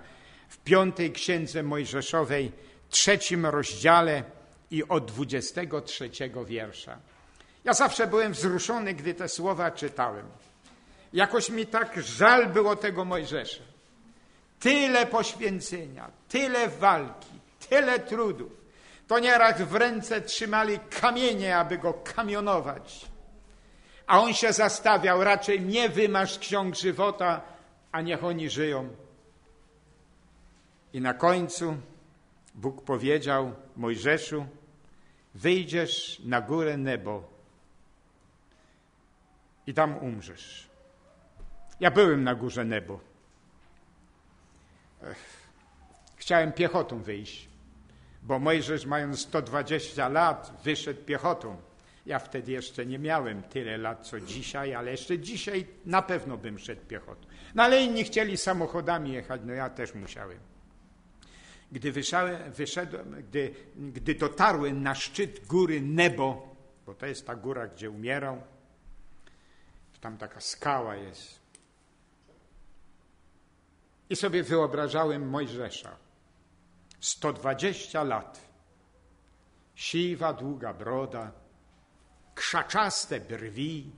w 0.50 0.57
piątej 0.57 1.12
księdze 1.12 1.63
Mojżeszowej, 1.63 2.51
trzecim 2.91 3.45
rozdziale 3.45 4.24
i 4.71 4.83
od 4.88 5.05
23 5.05 6.10
wiersza. 6.45 6.98
Ja 7.63 7.74
zawsze 7.74 8.07
byłem 8.07 8.33
wzruszony, 8.33 8.93
gdy 8.93 9.13
te 9.13 9.29
słowa 9.29 9.71
czytałem. 9.71 10.25
Jakoś 11.13 11.50
mi 11.50 11.65
tak 11.65 12.01
żal 12.01 12.48
było 12.48 12.75
tego 12.75 13.05
Mojżesza. 13.05 13.63
Tyle 14.60 15.05
poświęcenia, 15.05 16.12
tyle 16.29 16.67
walki, 16.69 17.39
tyle 17.69 18.00
trudów. 18.00 18.51
To 19.07 19.19
nieraz 19.19 19.62
w 19.62 19.75
ręce 19.75 20.21
trzymali 20.21 20.79
kamienie, 21.01 21.57
aby 21.57 21.77
go 21.77 21.93
kamionować. 21.93 23.05
A 24.07 24.19
on 24.19 24.33
się 24.33 24.53
zastawiał, 24.53 25.24
raczej 25.24 25.62
nie 25.62 25.89
wymasz 25.89 26.39
ksiąg 26.39 26.75
żywota, 26.75 27.41
a 27.91 28.01
niech 28.01 28.24
oni 28.24 28.50
żyją. 28.50 28.89
I 30.93 31.01
na 31.01 31.13
końcu 31.13 31.77
Bóg 32.55 32.84
powiedział 32.84 33.53
Mojżeszu, 33.75 34.46
wyjdziesz 35.36 36.22
na 36.25 36.41
górę 36.41 36.77
nebo 36.77 37.31
i 39.67 39.74
tam 39.74 39.98
umrzesz. 39.98 40.70
Ja 41.79 41.91
byłem 41.91 42.24
na 42.24 42.36
górze 42.36 42.65
nebo. 42.65 43.00
Chciałem 46.15 46.51
piechotą 46.51 47.01
wyjść, 47.01 47.50
bo 48.24 48.39
Mojżesz 48.39 48.86
mając 48.86 49.20
120 49.20 50.10
lat 50.10 50.62
wyszedł 50.63 51.03
piechotą. 51.03 51.58
Ja 52.05 52.20
wtedy 52.20 52.51
jeszcze 52.51 52.86
nie 52.86 53.00
miałem 53.00 53.43
tyle 53.43 53.77
lat 53.77 54.08
co 54.08 54.20
dzisiaj, 54.20 54.75
ale 54.75 54.91
jeszcze 54.91 55.20
dzisiaj 55.20 55.67
na 55.86 56.01
pewno 56.01 56.38
bym 56.38 56.60
szedł 56.60 56.86
piechotą. 56.86 57.27
No 57.55 57.63
ale 57.63 57.84
inni 57.84 58.03
chcieli 58.03 58.38
samochodami 58.38 59.13
jechać, 59.13 59.41
no 59.46 59.53
ja 59.53 59.70
też 59.70 59.93
musiałem. 59.93 60.50
Gdy 61.72 61.92
wyszedłem, 61.92 62.52
wyszedłem 62.52 63.24
gdy, 63.24 63.56
gdy 63.76 64.15
dotarłem 64.15 64.84
na 64.84 64.95
szczyt 64.95 65.48
góry 65.48 65.82
Nebo, 65.82 66.56
bo 66.86 66.93
to 66.93 67.06
jest 67.06 67.28
ta 67.28 67.36
góra, 67.36 67.67
gdzie 67.67 67.89
umierał, 67.89 68.41
tam 70.02 70.17
taka 70.17 70.41
skała 70.41 70.95
jest. 70.95 71.39
I 74.10 74.15
sobie 74.15 74.43
wyobrażałem 74.43 75.30
Mojżesza. 75.30 75.98
120 77.00 78.04
lat. 78.04 78.52
Siwa, 79.76 80.34
długa 80.34 80.74
broda, 80.74 81.32
krzaczaste 82.36 83.19
brwi 83.19 83.91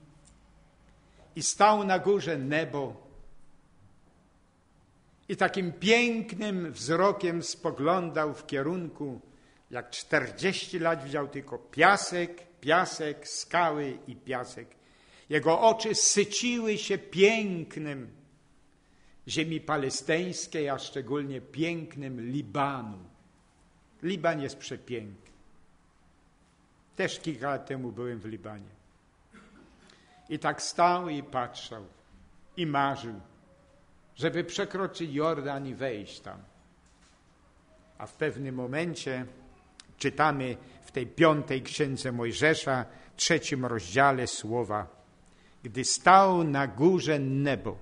i 1.36 1.42
stał 1.42 1.84
na 1.84 1.98
górze 1.98 2.38
nebo 2.38 3.03
i 5.28 5.36
takim 5.36 5.72
pięknym 5.72 6.72
wzrokiem 6.72 7.42
spoglądał 7.42 8.34
w 8.34 8.46
kierunku, 8.46 9.20
jak 9.70 9.90
40 9.90 10.78
lat 10.78 11.04
widział 11.04 11.28
tylko 11.28 11.58
piasek, 11.58 12.46
piasek, 12.60 13.28
skały 13.28 13.98
i 14.06 14.16
piasek. 14.16 14.68
Jego 15.28 15.60
oczy 15.60 15.94
syciły 15.94 16.78
się 16.78 16.98
pięknym 16.98 18.10
ziemi 19.28 19.60
palestyńskiej, 19.60 20.68
a 20.68 20.78
szczególnie 20.78 21.40
pięknym 21.40 22.20
Libanu. 22.20 22.98
Liban 24.02 24.42
jest 24.42 24.58
przepiękny. 24.58 25.32
Też 26.96 27.20
kilka 27.20 27.50
lat 27.50 27.66
temu 27.66 27.92
byłem 27.92 28.20
w 28.20 28.24
Libanie. 28.24 28.74
I 30.28 30.38
tak 30.38 30.62
stał 30.62 31.08
i 31.08 31.22
patrzał 31.22 31.84
i 32.56 32.66
marzył, 32.66 33.20
żeby 34.16 34.44
przekroczyć 34.44 35.12
Jordan 35.12 35.66
i 35.66 35.74
wejść 35.74 36.20
tam. 36.20 36.38
A 37.98 38.06
w 38.06 38.12
pewnym 38.12 38.54
momencie 38.54 39.26
czytamy 39.98 40.56
w 40.84 40.92
tej 40.92 41.06
piątej 41.06 41.62
księdze 41.62 42.12
Mojżesza, 42.12 42.84
trzecim 43.16 43.66
rozdziale 43.66 44.26
słowa, 44.26 44.86
gdy 45.62 45.84
stał 45.84 46.44
na 46.44 46.66
górze 46.66 47.18
nebo 47.18 47.78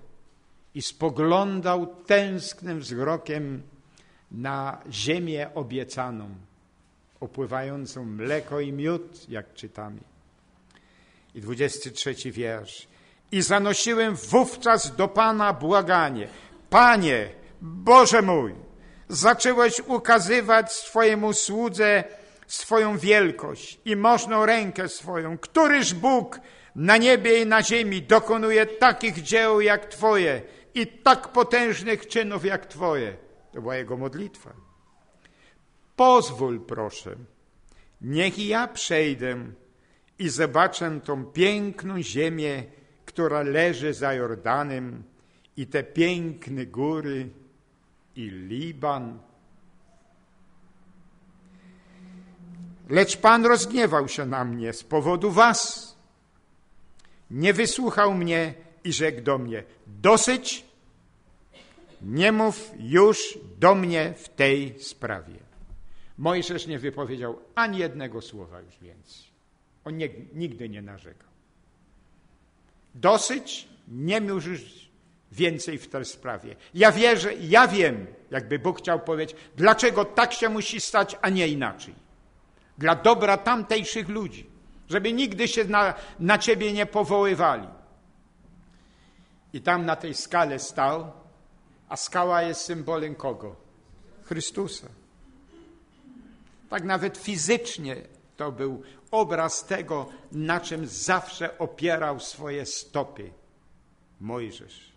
i 0.75 0.83
spoglądał 0.83 1.87
tęsknym 1.87 2.81
wzrokiem 2.81 3.63
na 4.31 4.83
ziemię 4.91 5.55
obiecaną, 5.55 6.29
opływającą 7.21 8.05
mleko 8.05 8.61
i 8.61 8.73
miód, 8.73 9.29
jak 9.29 9.55
czytamy. 9.55 10.01
I 11.35 11.41
23 11.41 12.15
wiersz. 12.31 12.89
I 13.33 13.43
zanosiłem 13.43 14.15
wówczas 14.17 14.97
do 14.97 15.09
Pana 15.09 15.53
błaganie. 15.53 16.29
Panie, 16.71 17.29
Boże 17.61 18.23
mój, 18.23 18.55
zacząłeś 19.09 19.81
ukazywać 19.87 20.73
swojemu 20.73 21.33
słudze 21.33 22.05
swoją 22.47 22.99
wielkość 22.99 23.81
i 23.85 23.97
możną 23.97 24.47
rękę 24.47 24.89
swoją. 24.89 25.39
Któryż 25.39 25.95
Bóg 25.95 26.41
na 26.77 26.97
niebie 26.97 27.43
i 27.43 27.47
na 27.47 27.63
ziemi 27.63 28.03
dokonuje 28.03 28.67
takich 28.67 29.23
dzieł 29.23 29.61
jak 29.61 29.87
Twoje 29.87 30.43
i 30.75 30.87
tak 30.87 31.29
potężnych 31.29 32.09
czynów 32.09 32.45
jak 32.45 32.67
Twoje? 32.67 33.17
To 33.53 33.61
była 33.61 33.77
jego 33.77 33.97
modlitwa. 33.97 34.53
Pozwól, 35.97 36.61
proszę, 36.61 37.17
niech 38.01 38.39
ja 38.39 38.69
przejdę 38.69 39.37
i 40.19 40.29
zobaczę 40.29 41.01
tą 41.05 41.25
piękną 41.25 42.03
ziemię, 42.03 42.65
która 43.13 43.43
leży 43.43 43.95
za 43.95 44.15
Jordanem 44.15 45.03
i 45.57 45.67
te 45.67 45.83
piękne 45.83 46.67
góry 46.67 47.29
i 48.17 48.31
Liban. 48.31 49.19
Lecz 52.89 53.17
Pan 53.17 53.47
rozgniewał 53.47 54.09
się 54.09 54.27
na 54.27 54.45
mnie 54.45 54.73
z 54.73 54.85
powodu 54.85 55.31
was. 55.31 55.93
Nie 57.31 57.53
wysłuchał 57.53 58.15
mnie 58.15 58.55
i 58.85 58.93
rzekł 58.93 59.23
do 59.23 59.39
mnie, 59.39 59.65
dosyć, 59.87 60.65
nie 62.03 62.33
mów 62.33 62.71
już 62.79 63.39
do 63.59 63.75
mnie 63.75 64.15
w 64.17 64.29
tej 64.29 64.81
sprawie. 64.81 65.37
Mojżesz 66.19 66.67
nie 66.67 66.79
wypowiedział 66.79 67.39
ani 67.55 67.79
jednego 67.79 68.21
słowa 68.21 68.61
już 68.61 68.79
więcej. 68.79 69.23
On 69.85 69.97
nie, 69.97 70.09
nigdy 70.35 70.69
nie 70.69 70.83
narzekał. 70.83 71.32
Dosyć, 72.95 73.69
nie 73.89 74.17
już 74.17 74.47
więcej 75.33 75.79
w 75.79 75.89
tej 75.89 76.05
sprawie. 76.05 76.57
Ja 76.75 76.93
wierzę, 76.93 77.35
ja 77.35 77.69
wiem, 77.69 78.07
jakby 78.31 78.59
Bóg 78.59 78.79
chciał 78.79 79.01
powiedzieć, 79.01 79.37
dlaczego 79.57 80.05
tak 80.05 80.33
się 80.33 80.49
musi 80.49 80.81
stać, 80.81 81.17
a 81.23 81.29
nie 81.29 81.49
inaczej. 81.49 81.95
Dla 82.79 82.95
dobra 82.95 83.37
tamtejszych 83.37 84.09
ludzi, 84.09 84.47
żeby 84.89 85.13
nigdy 85.13 85.49
się 85.49 85.65
na, 85.65 85.95
na 86.21 86.39
ciebie 86.39 86.73
nie 86.73 86.87
powoływali. 86.87 87.69
I 89.53 89.61
tam 89.61 89.87
na 89.87 89.97
tej 89.97 90.15
skale 90.15 90.59
stał 90.59 91.13
a 91.93 91.97
skała 91.97 92.43
jest 92.43 92.61
symbolem 92.61 93.15
kogo? 93.15 93.57
Chrystusa. 94.25 94.87
Tak 96.71 96.85
nawet 96.85 97.19
fizycznie 97.19 97.97
to 98.43 98.47
to 98.47 98.53
był 98.53 98.83
obraz 99.11 99.67
tego, 99.67 100.09
na 100.33 100.61
czym 100.61 100.87
zawsze 100.87 101.59
opierał 101.59 102.21
swoje 102.21 102.67
stopy 102.67 103.33
Mojżesz. 104.21 104.93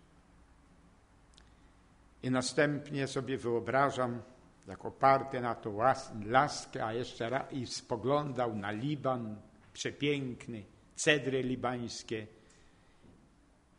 I 2.24 2.32
następnie 2.32 3.08
sobie 3.08 3.38
wyobrażam, 3.38 4.22
jak 4.68 4.86
oparty 4.86 5.42
na 5.42 5.56
tą 5.56 5.78
laskę, 6.26 6.86
a 6.86 6.94
jeszcze 6.94 7.30
raz 7.30 7.52
i 7.54 7.68
spoglądał 7.68 8.56
na 8.56 8.72
Liban, 8.72 9.42
przepiękny, 9.74 10.64
cedry 10.96 11.44
libańskie 11.44 12.28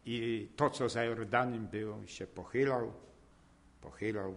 i 0.04 0.48
to, 0.56 0.70
co 0.70 0.88
za 0.88 1.04
Jordanem 1.04 1.66
było, 1.66 2.06
się 2.06 2.26
pochylał, 2.26 2.92
pochylał 3.80 4.36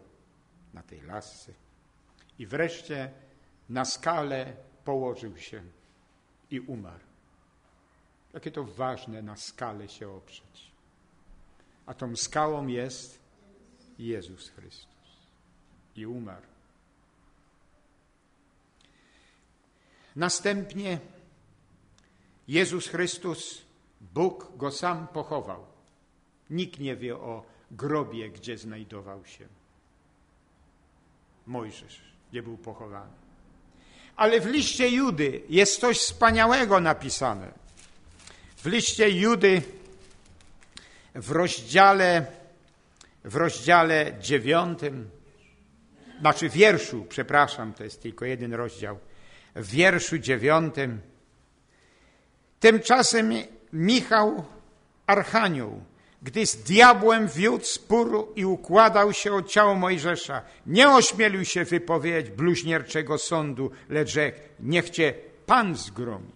na 0.74 0.84
tej 0.84 1.02
lasce. 1.02 1.54
I 2.40 2.46
wreszcie 2.46 3.12
na 3.70 3.86
skalę 3.86 4.69
położył 4.90 5.38
się 5.38 5.64
i 6.52 6.60
umarł. 6.60 7.04
Jakie 8.34 8.52
to 8.52 8.64
ważne 8.64 9.22
na 9.22 9.36
skalę 9.36 9.90
się 9.90 10.10
oprzeć. 10.10 10.72
A 11.86 11.94
tą 11.94 12.16
skałą 12.16 12.68
jest 12.68 13.20
Jezus 14.00 14.50
Chrystus. 14.50 15.10
I 15.96 16.06
umarł. 16.06 16.46
Następnie 20.16 21.00
Jezus 22.48 22.88
Chrystus, 22.88 23.62
Bóg 24.02 24.58
go 24.58 24.72
sam 24.72 25.08
pochował. 25.08 25.66
Nikt 26.50 26.80
nie 26.80 26.96
wie 26.96 27.18
o 27.18 27.46
grobie, 27.72 28.30
gdzie 28.30 28.58
znajdował 28.58 29.26
się. 29.26 29.48
Mojżesz, 31.48 32.02
gdzie 32.32 32.44
był 32.44 32.58
pochowany. 32.58 33.19
Ale 34.20 34.42
w 34.42 34.46
liście 34.46 34.90
Judy 34.90 35.42
jest 35.50 35.80
coś 35.80 35.98
wspaniałego 35.98 36.80
napisane. 36.80 37.52
W 38.58 38.66
liście 38.66 39.10
Judy 39.10 39.62
w 41.16 41.32
rozdziale, 41.32 42.26
w 43.24 43.36
rozdziale 43.36 44.14
dziewiątym, 44.22 45.10
znaczy 46.20 46.50
wierszu, 46.50 47.06
przepraszam, 47.10 47.74
to 47.74 47.84
jest 47.84 48.02
tylko 48.02 48.26
jeden 48.26 48.54
rozdział, 48.54 49.00
w 49.56 49.72
wierszu 49.72 50.18
dziewiątym, 50.18 51.02
tymczasem 52.60 53.34
Michał 53.74 54.46
Archanioł 55.08 55.84
gdy 56.22 56.46
z 56.46 56.56
diabłem 56.56 57.28
wiódł 57.28 57.66
spór 57.66 58.34
i 58.36 58.46
układał 58.46 59.14
się 59.14 59.34
o 59.34 59.42
ciało 59.42 59.76
Mojżesza, 59.76 60.42
nie 60.66 60.90
ośmielił 60.90 61.46
się 61.46 61.66
wypowiedzieć 61.66 62.32
bluźnierczego 62.32 63.18
sądu, 63.18 63.72
lecz 63.90 64.10
rzekł, 64.10 64.40
niech 64.60 64.90
cię 64.90 65.14
Pan 65.46 65.76
zgromi. 65.76 66.32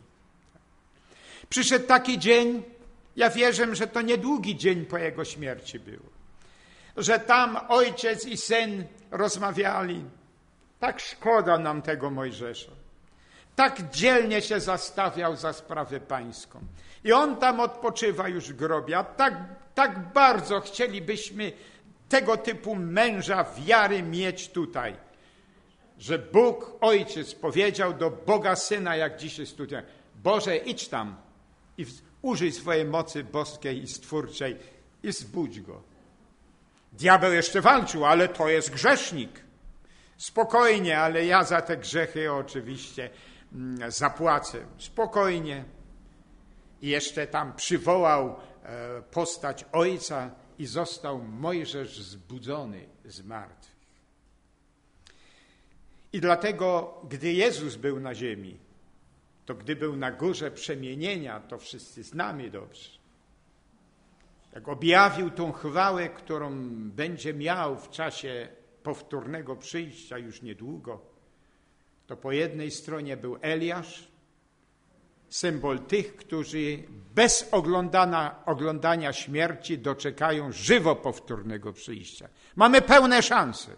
Przyszedł 1.50 1.88
taki 1.88 2.20
dzień, 2.20 2.64
ja 3.16 3.30
wierzę, 3.30 3.76
że 3.76 3.88
to 3.88 4.02
niedługi 4.02 4.56
dzień 4.56 4.86
po 4.86 4.98
jego 4.98 5.26
śmierci 5.26 5.80
był, 5.80 6.00
że 6.98 7.20
tam 7.20 7.58
ojciec 7.70 8.26
i 8.26 8.38
syn 8.38 8.86
rozmawiali. 9.12 10.06
Tak 10.80 11.00
szkoda 11.00 11.58
nam 11.58 11.82
tego 11.82 12.10
Mojżesza. 12.10 12.72
Tak 13.56 13.90
dzielnie 13.92 14.42
się 14.42 14.60
zastawiał 14.60 15.36
za 15.36 15.54
sprawę 15.54 16.00
pańską. 16.00 16.60
I 17.04 17.14
on 17.14 17.38
tam 17.38 17.60
odpoczywa 17.60 18.28
już 18.28 18.50
w 18.50 18.56
grobie, 18.56 18.98
a 18.98 19.04
tak 19.04 19.34
tak 19.76 20.14
bardzo 20.14 20.62
chcielibyśmy 20.62 21.52
tego 22.10 22.38
typu 22.38 22.76
męża 22.76 23.46
wiary 23.58 24.04
mieć 24.04 24.50
tutaj, 24.50 24.96
że 25.98 26.20
Bóg 26.20 26.78
Ojciec 26.82 27.36
powiedział 27.36 27.94
do 27.94 28.12
Boga 28.12 28.56
Syna, 28.56 28.96
jak 28.96 29.18
dzisiaj 29.18 29.46
studiujemy, 29.46 29.88
Boże, 30.16 30.58
idź 30.58 30.88
tam 30.88 31.16
i 31.78 31.86
użyj 32.22 32.52
swojej 32.52 32.86
mocy 32.86 33.24
boskiej 33.24 33.84
i 33.84 33.88
stwórczej 33.88 34.58
i 35.04 35.12
zbudź 35.12 35.62
go. 35.62 35.82
Diabeł 36.94 37.34
jeszcze 37.34 37.62
walczył, 37.62 38.06
ale 38.06 38.28
to 38.28 38.50
jest 38.50 38.70
grzesznik. 38.70 39.44
Spokojnie, 40.18 41.00
ale 41.00 41.26
ja 41.26 41.44
za 41.44 41.62
te 41.62 41.78
grzechy 41.78 42.34
oczywiście 42.34 43.10
mm, 43.54 43.92
zapłacę. 43.92 44.66
Spokojnie. 44.78 45.66
I 46.82 46.88
jeszcze 46.88 47.28
tam 47.28 47.54
przywołał 47.56 48.36
postać 49.12 49.66
ojca 49.72 50.32
i 50.60 50.66
został 50.66 51.24
Mojżesz 51.24 52.02
zbudzony 52.02 52.86
z 53.06 53.22
martwych. 53.22 53.74
I 56.14 56.22
dlatego, 56.22 56.98
gdy 57.10 57.34
Jezus 57.34 57.76
był 57.76 58.00
na 58.00 58.16
ziemi, 58.16 58.58
to 59.46 59.56
gdy 59.56 59.76
był 59.76 59.96
na 59.96 60.12
górze 60.12 60.52
przemienienia, 60.52 61.40
to 61.40 61.58
wszyscy 61.58 62.04
znamy 62.04 62.50
dobrze. 62.50 62.90
Jak 64.54 64.68
objawił 64.68 65.30
tą 65.30 65.52
chwałę, 65.52 66.10
którą 66.10 66.80
będzie 66.90 67.34
miał 67.34 67.78
w 67.78 67.90
czasie 67.90 68.48
powtórnego 68.84 69.56
przyjścia 69.56 70.18
już 70.18 70.42
niedługo, 70.42 71.02
to 72.08 72.18
po 72.18 72.32
jednej 72.32 72.72
stronie 72.72 73.18
był 73.18 73.38
Eliasz, 73.42 74.08
symbol 75.34 75.80
tych, 75.80 76.16
którzy 76.16 76.84
bez 77.16 77.48
oglądania, 77.52 78.36
oglądania 78.46 79.14
śmierci 79.14 79.78
doczekają 79.78 80.52
żywo 80.52 80.96
powtórnego 80.96 81.74
przyjścia. 81.74 82.30
Mamy 82.56 82.82
pełne 82.82 83.22
szanse. 83.22 83.72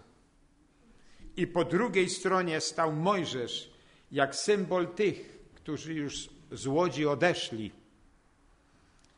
I 1.37 1.47
po 1.47 1.65
drugiej 1.65 2.09
stronie 2.09 2.61
stał 2.61 2.91
Mojżesz, 2.93 3.71
jak 4.11 4.35
symbol 4.35 4.87
tych, 4.87 5.39
którzy 5.55 5.93
już 5.93 6.29
z 6.51 6.67
łodzi 6.67 7.05
odeszli. 7.05 7.71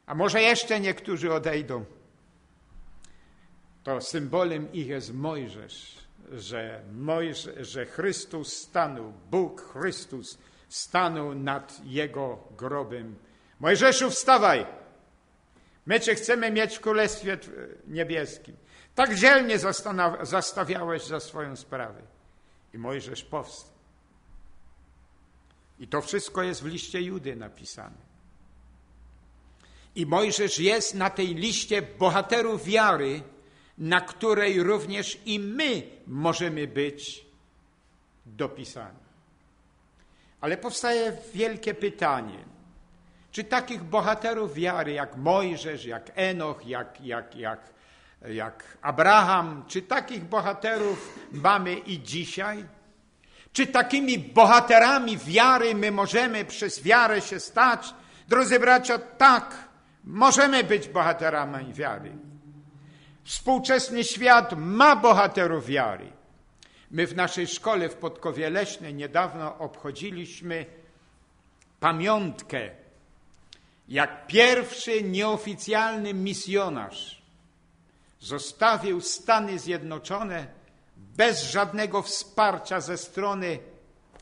A 0.05 0.15
może 0.15 0.41
jeszcze 0.41 0.79
niektórzy 0.79 1.33
odejdą. 1.33 1.85
To 3.83 4.01
symbolem 4.01 4.73
ich 4.73 4.87
jest 4.87 5.13
Mojżesz, 5.13 5.97
że, 6.31 6.83
Mojżesz, 6.93 7.67
że 7.67 7.85
Chrystus 7.85 8.53
stanął, 8.53 9.13
Bóg 9.31 9.61
Chrystus 9.61 10.37
stanął 10.69 11.35
nad 11.35 11.81
jego 11.85 12.39
grobem. 12.57 13.15
Mojżeszu, 13.59 14.09
wstawaj! 14.09 14.65
My 15.85 15.99
cię 15.99 16.15
chcemy 16.15 16.51
mieć 16.51 16.77
w 16.77 16.81
Królestwie 16.81 17.37
Niebieskim. 17.87 18.55
Tak 18.95 19.15
dzielnie 19.15 19.59
zastawiałeś 20.21 21.05
za 21.05 21.19
swoją 21.19 21.55
sprawę. 21.55 22.01
I 22.73 22.77
Mojżesz 22.77 23.23
powstał. 23.23 23.77
I 25.79 25.87
to 25.87 26.01
wszystko 26.01 26.43
jest 26.43 26.63
w 26.63 26.65
liście 26.65 27.01
Judy 27.01 27.35
napisane. 27.35 28.07
I 29.95 30.05
Mojżesz 30.05 30.59
jest 30.59 30.95
na 30.95 31.09
tej 31.09 31.35
liście 31.35 31.81
bohaterów 31.81 32.63
wiary, 32.63 33.21
na 33.77 34.01
której 34.01 34.63
również 34.63 35.19
i 35.25 35.39
my 35.39 35.83
możemy 36.07 36.67
być 36.67 37.25
dopisani. 38.25 39.06
Ale 40.41 40.57
powstaje 40.57 41.13
wielkie 41.33 41.73
pytanie. 41.73 42.45
Czy 43.31 43.43
takich 43.43 43.83
bohaterów 43.83 44.53
wiary 44.53 44.91
jak 44.91 45.17
Mojżesz, 45.17 45.85
jak 45.85 46.11
Enoch, 46.15 46.65
jak, 46.65 47.01
jak, 47.01 47.35
jak, 47.35 47.59
jak 48.29 48.63
Abraham, 48.81 49.63
czy 49.67 49.81
takich 49.81 50.25
bohaterów 50.25 51.19
mamy 51.31 51.73
i 51.73 52.03
dzisiaj? 52.03 52.65
Czy 53.53 53.67
takimi 53.67 54.19
bohaterami 54.19 55.17
wiary 55.17 55.75
my 55.75 55.91
możemy 55.91 56.45
przez 56.45 56.83
wiarę 56.83 57.21
się 57.21 57.39
stać? 57.39 57.93
Drodzy 58.27 58.59
bracia, 58.59 58.97
tak, 58.97 59.55
możemy 60.03 60.63
być 60.63 60.87
bohaterami 60.87 61.73
wiary. 61.73 62.11
Współczesny 63.23 64.03
świat 64.03 64.53
ma 64.57 64.95
bohaterów 64.95 65.65
wiary. 65.65 66.16
My 66.91 67.07
w 67.07 67.15
naszej 67.15 67.47
szkole 67.47 67.89
w 67.89 67.95
Podkowie 67.95 68.49
Leśnej 68.49 68.93
niedawno 68.93 69.57
obchodziliśmy 69.57 70.65
pamiątkę, 71.79 72.69
jak 73.87 74.27
pierwszy 74.27 75.03
nieoficjalny 75.03 76.13
misjonarz 76.13 77.21
zostawił 78.19 79.01
Stany 79.01 79.59
Zjednoczone 79.59 80.47
bez 80.97 81.43
żadnego 81.43 82.01
wsparcia 82.01 82.81
ze 82.81 82.97
strony 82.97 83.59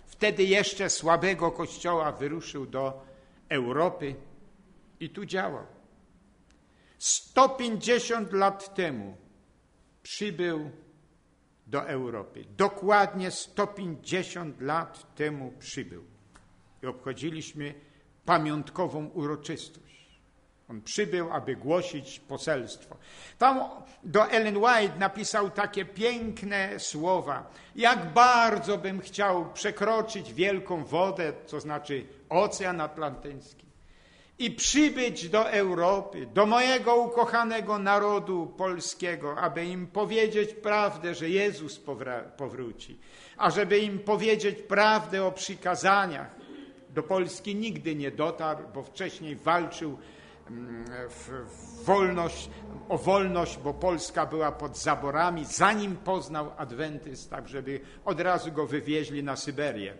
wtedy 0.05 0.43
jeszcze 0.43 0.89
słabego 0.89 1.51
kościoła, 1.51 2.11
wyruszył 2.11 2.65
do 2.65 3.05
Europy 3.49 4.15
i 4.99 5.09
tu 5.09 5.25
działał. 5.25 5.65
150 6.97 8.33
lat 8.33 8.75
temu 8.75 9.17
przybył 10.03 10.71
do 11.67 11.87
Europy. 11.87 12.45
Dokładnie 12.57 13.31
150 13.31 14.61
lat 14.61 15.15
temu 15.15 15.53
przybył 15.59 16.03
i 16.83 16.87
obchodziliśmy 16.87 17.73
pamiątkową 18.25 19.05
uroczystość. 19.05 19.85
On 20.69 20.81
przybył, 20.81 21.31
aby 21.31 21.55
głosić 21.55 22.19
poselstwo. 22.19 22.97
Tam 23.37 23.59
do 24.03 24.31
Ellen 24.31 24.57
White 24.57 24.99
napisał 24.99 25.49
takie 25.49 25.85
piękne 25.85 26.79
słowa. 26.79 27.51
Jak 27.75 28.13
bardzo 28.13 28.77
bym 28.77 29.01
chciał 29.01 29.53
przekroczyć 29.53 30.33
wielką 30.33 30.83
wodę, 30.83 31.33
to 31.33 31.59
znaczy 31.59 32.05
Ocean 32.29 32.81
Atlantycki, 32.81 33.64
i 34.39 34.51
przybyć 34.51 35.29
do 35.29 35.51
Europy, 35.51 36.25
do 36.33 36.45
mojego 36.45 36.95
ukochanego 36.95 37.79
narodu 37.79 38.53
polskiego, 38.57 39.37
aby 39.37 39.65
im 39.65 39.87
powiedzieć 39.87 40.53
prawdę, 40.53 41.15
że 41.15 41.29
Jezus 41.29 41.81
powróci, 42.37 42.99
a 43.37 43.49
żeby 43.49 43.79
im 43.79 43.99
powiedzieć 43.99 44.61
prawdę 44.61 45.25
o 45.25 45.31
przykazaniach. 45.31 46.35
Do 46.89 47.03
Polski 47.03 47.55
nigdy 47.55 47.95
nie 47.95 48.11
dotarł, 48.11 48.63
bo 48.73 48.83
wcześniej 48.83 49.35
walczył 49.35 49.97
mm, 50.49 50.85
wolność, 51.83 52.49
o 52.89 52.97
wolność, 52.97 53.57
bo 53.57 53.73
Polska 53.73 54.25
była 54.25 54.51
pod 54.51 54.77
zaborami, 54.77 55.45
zanim 55.45 55.95
poznał 55.97 56.51
adwentyzm, 56.57 57.29
tak 57.29 57.47
żeby 57.47 57.79
od 58.05 58.19
razu 58.19 58.51
go 58.51 58.67
wywieźli 58.67 59.23
na 59.23 59.35
Syberię. 59.35 59.93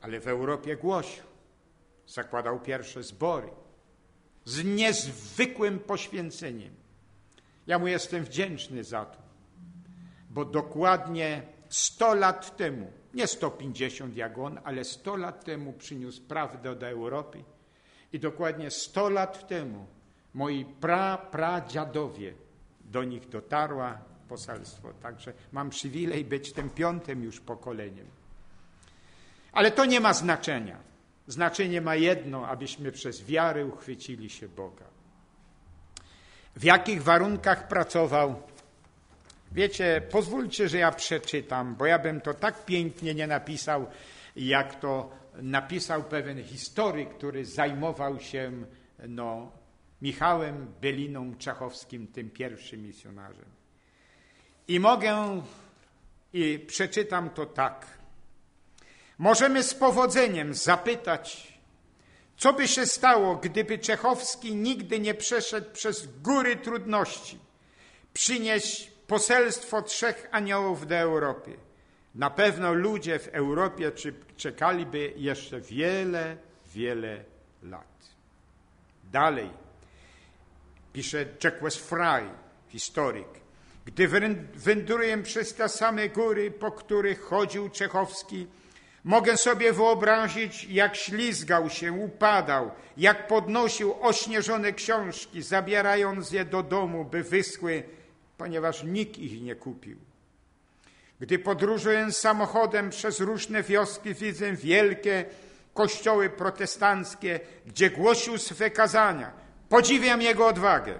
Ale 0.00 0.20
w 0.20 0.28
Europie 0.28 0.76
głosił 0.76 1.28
zakładał 2.08 2.60
pierwsze 2.60 3.02
zbory 3.02 3.48
z 4.44 4.64
niezwykłym 4.64 5.78
poświęceniem. 5.78 6.74
Ja 7.66 7.78
mu 7.78 7.86
jestem 7.86 8.24
wdzięczny 8.24 8.84
za 8.84 9.04
to, 9.04 9.18
bo 10.30 10.44
dokładnie 10.44 11.42
100 11.68 12.14
lat 12.14 12.56
temu, 12.56 12.92
nie 13.14 13.26
150 13.26 14.16
jak 14.16 14.38
on, 14.38 14.60
ale 14.64 14.84
100 14.84 15.16
lat 15.16 15.44
temu 15.44 15.72
przyniósł 15.72 16.22
prawdę 16.22 16.76
do 16.76 16.88
Europy 16.88 17.44
i 18.12 18.18
dokładnie 18.18 18.70
100 18.70 19.08
lat 19.08 19.48
temu 19.48 19.86
moi 20.34 20.64
pra, 20.64 21.18
pradziadowie 21.18 22.34
do 22.80 23.04
nich 23.04 23.28
dotarła 23.28 23.98
poselstwo. 24.28 24.92
Także 24.92 25.32
mam 25.52 25.70
przywilej 25.70 26.24
być 26.24 26.52
tym 26.52 26.70
piątym 26.70 27.22
już 27.22 27.40
pokoleniem. 27.40 28.06
Ale 29.52 29.70
to 29.70 29.84
nie 29.84 30.00
ma 30.00 30.12
znaczenia. 30.12 30.87
Znaczenie 31.28 31.80
ma 31.80 31.94
jedno, 31.94 32.46
abyśmy 32.46 32.92
przez 32.92 33.24
wiarę 33.24 33.66
uchwycili 33.66 34.30
się 34.30 34.48
Boga. 34.48 34.84
W 36.56 36.64
jakich 36.64 37.02
warunkach 37.02 37.68
pracował? 37.68 38.42
Wiecie, 39.52 40.02
pozwólcie, 40.10 40.68
że 40.68 40.78
ja 40.78 40.92
przeczytam, 40.92 41.74
bo 41.74 41.86
ja 41.86 41.98
bym 41.98 42.20
to 42.20 42.34
tak 42.34 42.64
pięknie 42.64 43.14
nie 43.14 43.26
napisał, 43.26 43.86
jak 44.36 44.80
to 44.80 45.10
napisał 45.34 46.04
pewien 46.04 46.44
historyk, 46.44 47.14
który 47.14 47.44
zajmował 47.44 48.20
się 48.20 48.52
no, 49.08 49.52
Michałem 50.02 50.74
Beliną 50.80 51.34
Czachowskim, 51.34 52.06
tym 52.06 52.30
pierwszym 52.30 52.82
misjonarzem. 52.82 53.44
I 54.68 54.80
mogę, 54.80 55.42
i 56.32 56.58
przeczytam 56.58 57.30
to 57.30 57.46
tak. 57.46 57.86
Możemy 59.18 59.62
z 59.62 59.74
powodzeniem 59.74 60.54
zapytać, 60.54 61.58
co 62.36 62.52
by 62.52 62.68
się 62.68 62.86
stało, 62.86 63.36
gdyby 63.36 63.78
Czechowski 63.78 64.54
nigdy 64.54 65.00
nie 65.00 65.14
przeszedł 65.14 65.70
przez 65.70 66.06
góry 66.22 66.56
trudności, 66.56 67.38
przynieść 68.14 68.90
poselstwo 69.06 69.82
trzech 69.82 70.28
aniołów 70.30 70.86
do 70.86 70.96
Europy. 70.96 71.56
Na 72.14 72.30
pewno 72.30 72.72
ludzie 72.72 73.18
w 73.18 73.28
Europie 73.28 73.92
czekaliby 74.36 75.12
jeszcze 75.16 75.60
wiele, 75.60 76.36
wiele 76.74 77.24
lat. 77.62 77.98
Dalej 79.12 79.50
pisze 80.92 81.26
Jacques 81.44 81.76
Fry, 81.76 82.30
historyk. 82.68 83.28
Gdy 83.86 84.08
wędruję 84.54 85.22
przez 85.22 85.54
te 85.54 85.68
same 85.68 86.08
góry, 86.08 86.50
po 86.50 86.72
których 86.72 87.20
chodził 87.20 87.68
Czechowski, 87.68 88.46
Mogę 89.04 89.36
sobie 89.36 89.72
wyobrazić, 89.72 90.64
jak 90.64 90.96
ślizgał 90.96 91.70
się, 91.70 91.92
upadał, 91.92 92.70
jak 92.96 93.26
podnosił 93.26 93.94
ośnieżone 94.00 94.72
książki, 94.72 95.42
zabierając 95.42 96.30
je 96.30 96.44
do 96.44 96.62
domu, 96.62 97.04
by 97.04 97.22
wyschły, 97.22 97.82
ponieważ 98.38 98.82
nikt 98.84 99.18
ich 99.18 99.42
nie 99.42 99.54
kupił. 99.54 99.98
Gdy 101.20 101.38
podróżuję 101.38 102.12
samochodem 102.12 102.90
przez 102.90 103.20
różne 103.20 103.62
wioski, 103.62 104.14
widzę 104.14 104.52
wielkie 104.52 105.24
kościoły 105.74 106.30
protestanckie, 106.30 107.40
gdzie 107.66 107.90
głosił 107.90 108.38
swe 108.38 108.70
kazania. 108.70 109.32
Podziwiam 109.68 110.22
jego 110.22 110.46
odwagę. 110.46 110.98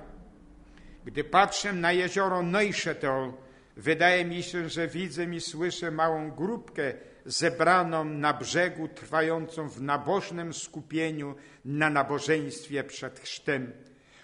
Gdy 1.04 1.24
patrzę 1.24 1.72
na 1.72 1.92
jezioro 1.92 2.42
Neuchâtel, 2.42 3.32
wydaje 3.76 4.24
mi 4.24 4.42
się, 4.42 4.68
że 4.68 4.88
widzę 4.88 5.24
i 5.24 5.40
słyszę 5.40 5.90
małą 5.90 6.30
grupkę 6.30 6.94
zebraną 7.28 8.04
na 8.04 8.32
brzegu, 8.34 8.88
trwającą 8.88 9.68
w 9.68 9.82
nabożnym 9.82 10.54
skupieniu 10.54 11.34
na 11.64 11.90
nabożeństwie 11.90 12.84
przed 12.84 13.20
chrztem 13.20 13.72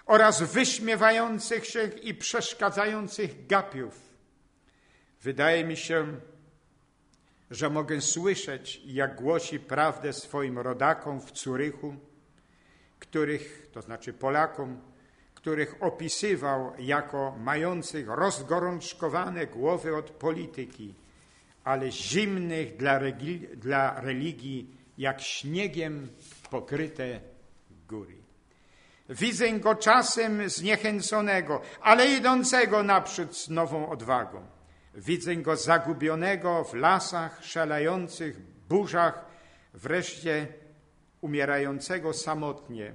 oraz 0.06 0.42
wyśmiewających 0.42 1.66
się 1.66 1.90
i 2.02 2.14
przeszkadzających 2.14 3.46
gapiów. 3.46 4.00
Wydaje 5.22 5.64
mi 5.64 5.76
się, 5.76 6.20
że 7.50 7.70
mogę 7.70 8.00
słyszeć, 8.00 8.80
jak 8.86 9.14
głosi 9.14 9.60
prawdę 9.60 10.12
swoim 10.12 10.58
rodakom 10.58 11.20
w 11.20 11.32
Curychu, 11.32 11.96
których, 12.98 13.68
to 13.72 13.82
znaczy 13.82 14.12
Polakom, 14.12 14.80
których 15.34 15.82
opisywał 15.82 16.72
jako 16.78 17.36
mających 17.38 18.08
rozgorączkowane 18.08 19.46
głowy 19.46 19.96
od 19.96 20.10
polityki, 20.10 20.94
ale 21.64 21.92
zimnych 21.92 22.76
dla, 22.76 23.00
dla 23.56 24.00
religii, 24.00 24.76
jak 24.98 25.20
śniegiem 25.20 26.08
pokryte 26.50 27.20
góry. 27.88 28.16
Widzę 29.08 29.52
go 29.52 29.74
czasem 29.74 30.48
zniechęconego, 30.48 31.60
ale 31.80 32.06
idącego 32.06 32.82
naprzód 32.82 33.36
z 33.36 33.48
nową 33.48 33.88
odwagą. 33.88 34.46
Widzę 34.94 35.36
go 35.36 35.56
zagubionego 35.56 36.64
w 36.64 36.74
lasach, 36.74 37.44
szalających 37.44 38.40
burzach, 38.68 39.24
wreszcie 39.74 40.46
umierającego 41.20 42.12
samotnie, 42.12 42.94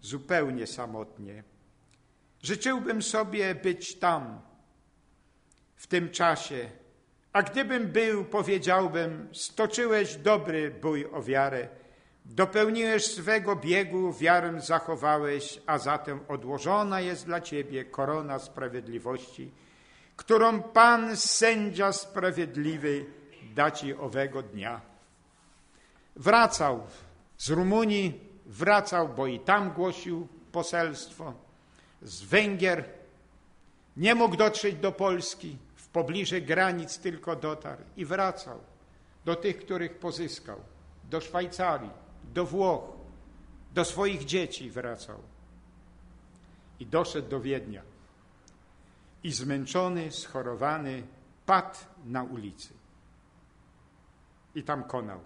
zupełnie 0.00 0.66
samotnie. 0.66 1.44
Życzyłbym 2.42 3.02
sobie 3.02 3.54
być 3.54 3.98
tam, 3.98 4.40
w 5.76 5.86
tym 5.86 6.10
czasie, 6.10 6.70
a 7.32 7.42
gdybym 7.42 7.86
był, 7.86 8.24
powiedziałbym, 8.24 9.28
stoczyłeś 9.32 10.16
dobry 10.16 10.70
bój 10.70 11.06
o 11.12 11.22
wiarę, 11.22 11.68
dopełniłeś 12.24 13.04
swego 13.06 13.56
biegu, 13.56 14.12
wiarę 14.12 14.60
zachowałeś, 14.60 15.60
a 15.66 15.78
zatem 15.78 16.20
odłożona 16.28 17.00
jest 17.00 17.26
dla 17.26 17.40
ciebie 17.40 17.84
korona 17.84 18.38
sprawiedliwości, 18.38 19.50
którą 20.16 20.62
Pan, 20.62 21.16
sędzia 21.16 21.92
sprawiedliwy, 21.92 23.06
da 23.54 23.70
ci 23.70 23.94
owego 23.94 24.42
dnia. 24.42 24.80
Wracał 26.16 26.86
z 27.38 27.50
Rumunii, 27.50 28.20
wracał, 28.46 29.08
bo 29.08 29.26
i 29.26 29.40
tam 29.40 29.70
głosił 29.70 30.28
poselstwo, 30.52 31.34
z 32.02 32.22
Węgier, 32.22 32.84
nie 33.96 34.14
mógł 34.14 34.36
dotrzeć 34.36 34.76
do 34.76 34.92
Polski, 34.92 35.56
pobliże 35.92 36.40
granic 36.40 36.98
tylko 36.98 37.36
dotarł 37.36 37.82
i 37.96 38.04
wracał 38.04 38.60
do 39.24 39.36
tych, 39.36 39.58
których 39.58 39.98
pozyskał, 39.98 40.60
do 41.04 41.20
Szwajcarii, 41.20 41.90
do 42.24 42.46
Włoch, 42.46 42.84
do 43.74 43.84
swoich 43.84 44.24
dzieci 44.24 44.70
wracał. 44.70 45.18
I 46.80 46.86
doszedł 46.86 47.28
do 47.28 47.40
Wiednia. 47.40 47.82
I 49.22 49.32
zmęczony, 49.32 50.10
schorowany, 50.10 51.02
padł 51.46 51.78
na 52.04 52.22
ulicy. 52.22 52.74
I 54.54 54.62
tam 54.62 54.84
konał. 54.84 55.20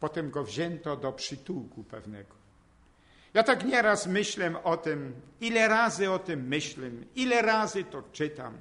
Potem 0.00 0.30
go 0.30 0.44
wzięto 0.44 0.96
do 0.96 1.12
przytułku 1.12 1.84
pewnego. 1.84 2.34
Ja 3.34 3.42
tak 3.42 3.64
nieraz 3.64 4.06
myślę 4.06 4.62
o 4.62 4.76
tym, 4.76 5.20
ile 5.40 5.68
razy 5.68 6.10
o 6.10 6.18
tym 6.18 6.48
myślę, 6.48 6.90
ile 7.14 7.42
razy 7.42 7.84
to 7.84 8.02
czytam 8.12 8.54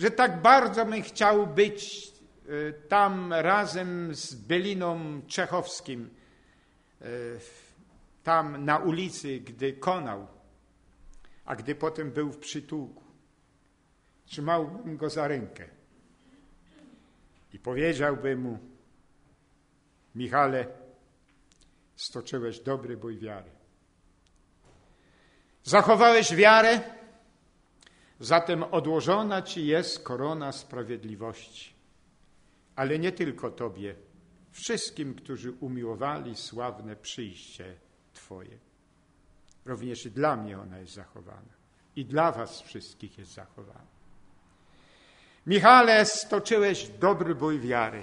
że 0.00 0.10
tak 0.10 0.42
bardzo 0.42 0.86
bym 0.86 1.02
chciał 1.02 1.46
być 1.46 2.08
e, 2.48 2.72
tam 2.72 3.32
razem 3.32 4.14
z 4.14 4.34
Beliną 4.34 5.22
Czechowskim, 5.26 6.10
e, 7.00 7.06
tam 8.22 8.64
na 8.64 8.78
ulicy, 8.78 9.40
gdy 9.40 9.72
konał, 9.72 10.26
a 11.44 11.56
gdy 11.56 11.74
potem 11.74 12.10
był 12.10 12.32
w 12.32 12.38
przytułku. 12.38 13.04
Trzymałbym 14.26 14.96
go 14.96 15.10
za 15.10 15.28
rękę 15.28 15.68
i 17.52 17.58
powiedziałbym 17.58 18.40
mu, 18.40 18.58
Michale, 20.14 20.66
stoczyłeś 21.96 22.60
dobry 22.60 22.96
bój 22.96 23.18
wiary. 23.18 23.50
Zachowałeś 25.64 26.34
wiarę, 26.34 26.99
zatem 28.20 28.62
odłożona 28.62 29.42
ci 29.42 29.66
jest 29.66 30.04
korona 30.04 30.52
sprawiedliwości. 30.52 31.72
Ale 32.76 32.98
nie 32.98 33.12
tylko 33.12 33.50
Tobie, 33.50 33.94
wszystkim, 34.50 35.14
którzy 35.14 35.52
umiłowali 35.52 36.36
sławne 36.36 36.96
przyjście 36.96 37.74
Twoje. 38.12 38.58
Również 39.64 40.06
i 40.06 40.10
dla 40.10 40.36
mnie 40.36 40.58
ona 40.58 40.78
jest 40.78 40.92
zachowana. 40.92 41.60
I 41.96 42.04
dla 42.04 42.32
Was 42.32 42.62
wszystkich 42.62 43.18
jest 43.18 43.32
zachowana. 43.32 44.00
Michale, 45.46 46.04
stoczyłeś 46.04 46.88
dobry 46.88 47.34
bój 47.34 47.60
wiary. 47.60 48.02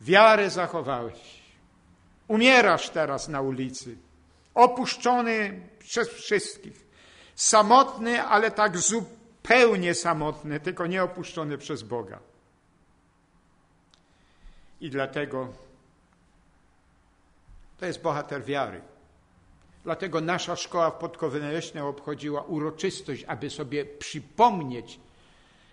Wiarę 0.00 0.50
zachowałeś. 0.50 1.42
Umierasz 2.28 2.90
teraz 2.90 3.28
na 3.28 3.40
ulicy, 3.40 3.96
opuszczony 4.54 5.68
przez 5.78 6.08
wszystkich. 6.08 6.85
Samotny, 7.36 8.22
ale 8.22 8.50
tak 8.50 8.78
zupełnie 8.78 9.94
samotny, 9.94 10.60
tylko 10.60 10.86
nie 10.86 11.02
opuszczony 11.02 11.58
przez 11.58 11.82
Boga. 11.82 12.18
I 14.80 14.90
dlatego 14.90 15.48
to 17.78 17.86
jest 17.86 18.02
bohater 18.02 18.44
wiary. 18.44 18.80
Dlatego 19.84 20.20
nasza 20.20 20.56
szkoła 20.56 20.90
w 20.90 20.98
Podkowie 20.98 21.40
Leśnej 21.40 21.82
obchodziła 21.82 22.42
uroczystość, 22.42 23.24
aby 23.24 23.50
sobie 23.50 23.84
przypomnieć 23.84 25.00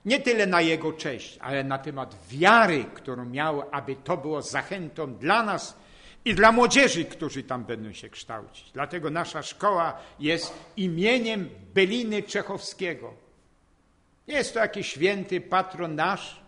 nie 0.05 0.19
tyle 0.19 0.45
na 0.45 0.61
jego 0.61 0.93
cześć, 0.93 1.37
ale 1.41 1.63
na 1.63 1.77
temat 1.77 2.15
wiary, 2.27 2.85
którą 2.93 3.25
miał, 3.25 3.63
aby 3.71 3.95
to 3.95 4.17
było 4.17 4.41
zachętą 4.41 5.15
dla 5.15 5.43
nas 5.43 5.82
i 6.25 6.35
dla 6.35 6.51
młodzieży, 6.51 7.05
którzy 7.05 7.43
tam 7.43 7.65
będą 7.65 7.93
się 7.93 8.09
kształcić. 8.09 8.71
Dlatego 8.71 9.09
nasza 9.09 9.43
szkoła 9.43 9.99
jest 10.19 10.53
imieniem 10.77 11.49
Beliny 11.73 12.23
Czechowskiego. 12.23 13.13
Nie 14.27 14.33
jest 14.33 14.53
to 14.53 14.59
jakiś 14.59 14.87
święty 14.87 15.41
patron 15.41 15.95
nasz, 15.95 16.41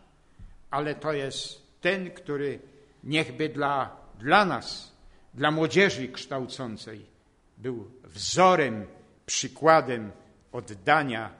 ale 0.71 0.95
to 0.95 1.13
jest 1.13 1.61
ten, 1.81 2.11
który 2.11 2.59
niechby 3.03 3.49
dla, 3.49 3.95
dla 4.19 4.45
nas, 4.45 4.95
dla 5.33 5.51
młodzieży 5.51 6.07
kształcącej 6.07 7.05
był 7.57 7.91
wzorem, 8.03 8.87
przykładem 9.25 10.11
oddania, 10.51 11.31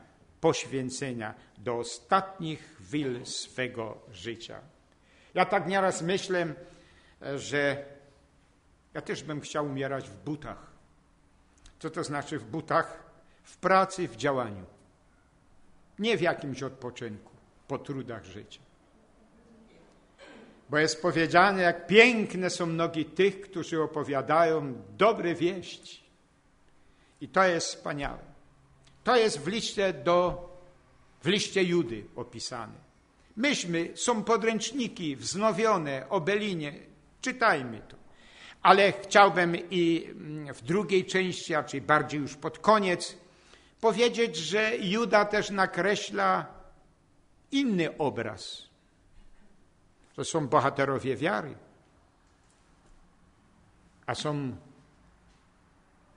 poświęcenia 0.41 1.33
do 1.57 1.77
ostatnich 1.77 2.77
chwil 2.77 3.25
swego 3.25 3.97
życia. 4.11 4.59
Ja 5.33 5.45
tak 5.45 5.67
nieraz 5.67 6.01
myślę, 6.01 6.53
że 7.35 7.85
ja 8.95 9.01
też 9.01 9.23
bym 9.23 9.41
chciał 9.41 9.65
umierać 9.65 10.09
w 10.09 10.17
butach. 10.17 10.71
Co 11.79 11.89
to 11.89 12.03
znaczy 12.03 12.39
w 12.39 12.45
butach? 12.45 13.03
W 13.43 13.57
pracy, 13.57 14.07
w 14.07 14.15
działaniu. 14.15 14.65
Nie 15.99 16.17
w 16.17 16.21
jakimś 16.21 16.63
odpoczynku, 16.63 17.31
po 17.67 17.77
trudach 17.77 18.25
życia. 18.25 18.61
Bo 20.69 20.77
jest 20.77 21.01
powiedziane, 21.01 21.61
jak 21.61 21.87
piękne 21.87 22.49
są 22.49 22.65
nogi 22.65 23.05
tych, 23.05 23.41
którzy 23.41 23.81
opowiadają 23.81 24.73
dobre 24.97 25.35
wieści. 25.35 26.03
I 27.21 27.29
to 27.29 27.43
jest 27.43 27.67
wspaniałe. 27.67 28.19
To 29.03 29.15
jest 29.15 29.39
w 29.39 29.47
liście 29.47 29.93
do, 29.93 30.49
w 31.21 31.27
liście 31.27 31.63
Judy 31.63 32.05
opisane. 32.15 32.85
Myśmy, 33.35 33.91
są 33.95 34.23
podręczniki 34.23 35.15
wznowione 35.15 36.09
o 36.09 36.21
Belinie, 36.21 36.73
czytajmy 37.21 37.81
to. 37.89 38.04
Ale 38.65 38.91
chciałbym 38.91 39.55
i 39.71 40.09
w 40.53 40.61
drugiej 40.61 41.05
części, 41.05 41.55
a 41.55 41.63
czyli 41.63 41.81
bardziej 41.81 42.21
już 42.21 42.35
pod 42.35 42.59
koniec, 42.59 43.17
powiedzieć, 43.81 44.35
że 44.35 44.77
Juda 44.77 45.25
też 45.25 45.49
nakreśla 45.49 46.45
inny 47.51 47.97
obraz 47.97 48.65
to 50.15 50.25
są 50.25 50.47
bohaterowie 50.47 51.15
wiary. 51.15 51.55
A 54.05 54.15
są 54.15 54.55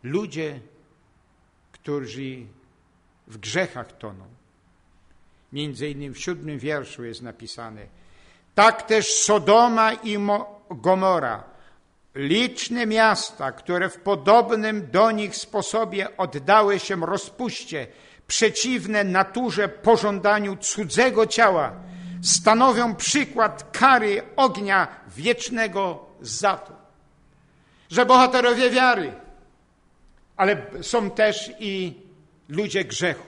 ludzie, 0.02 0.60
którzy 1.72 2.46
w 3.26 3.38
grzechach 3.38 3.98
toną. 3.98 4.24
Między 5.52 5.88
innymi 5.88 6.14
w 6.14 6.20
siódmym 6.20 6.58
wierszu 6.58 7.04
jest 7.04 7.22
napisane 7.22 7.86
tak 8.54 8.82
też 8.82 9.06
Sodoma 9.06 9.92
i 9.92 10.18
Gomora, 10.70 11.44
liczne 12.14 12.86
miasta, 12.86 13.52
które 13.52 13.88
w 13.88 14.00
podobnym 14.00 14.90
do 14.90 15.10
nich 15.10 15.36
sposobie 15.36 16.16
oddały 16.16 16.78
się 16.78 17.06
rozpuście, 17.06 17.86
przeciwne 18.26 19.04
naturze 19.04 19.68
pożądaniu 19.68 20.56
cudzego 20.56 21.26
ciała, 21.26 21.72
stanowią 22.22 22.94
przykład 22.94 23.78
kary 23.78 24.22
ognia 24.36 24.88
wiecznego 25.16 26.06
za 26.20 26.56
to. 26.56 26.72
Że 27.90 28.06
bohaterowie 28.06 28.70
wiary, 28.70 29.12
ale 30.36 30.66
są 30.82 31.10
też 31.10 31.52
i 31.58 31.94
ludzie 32.48 32.84
grzechu. 32.84 33.26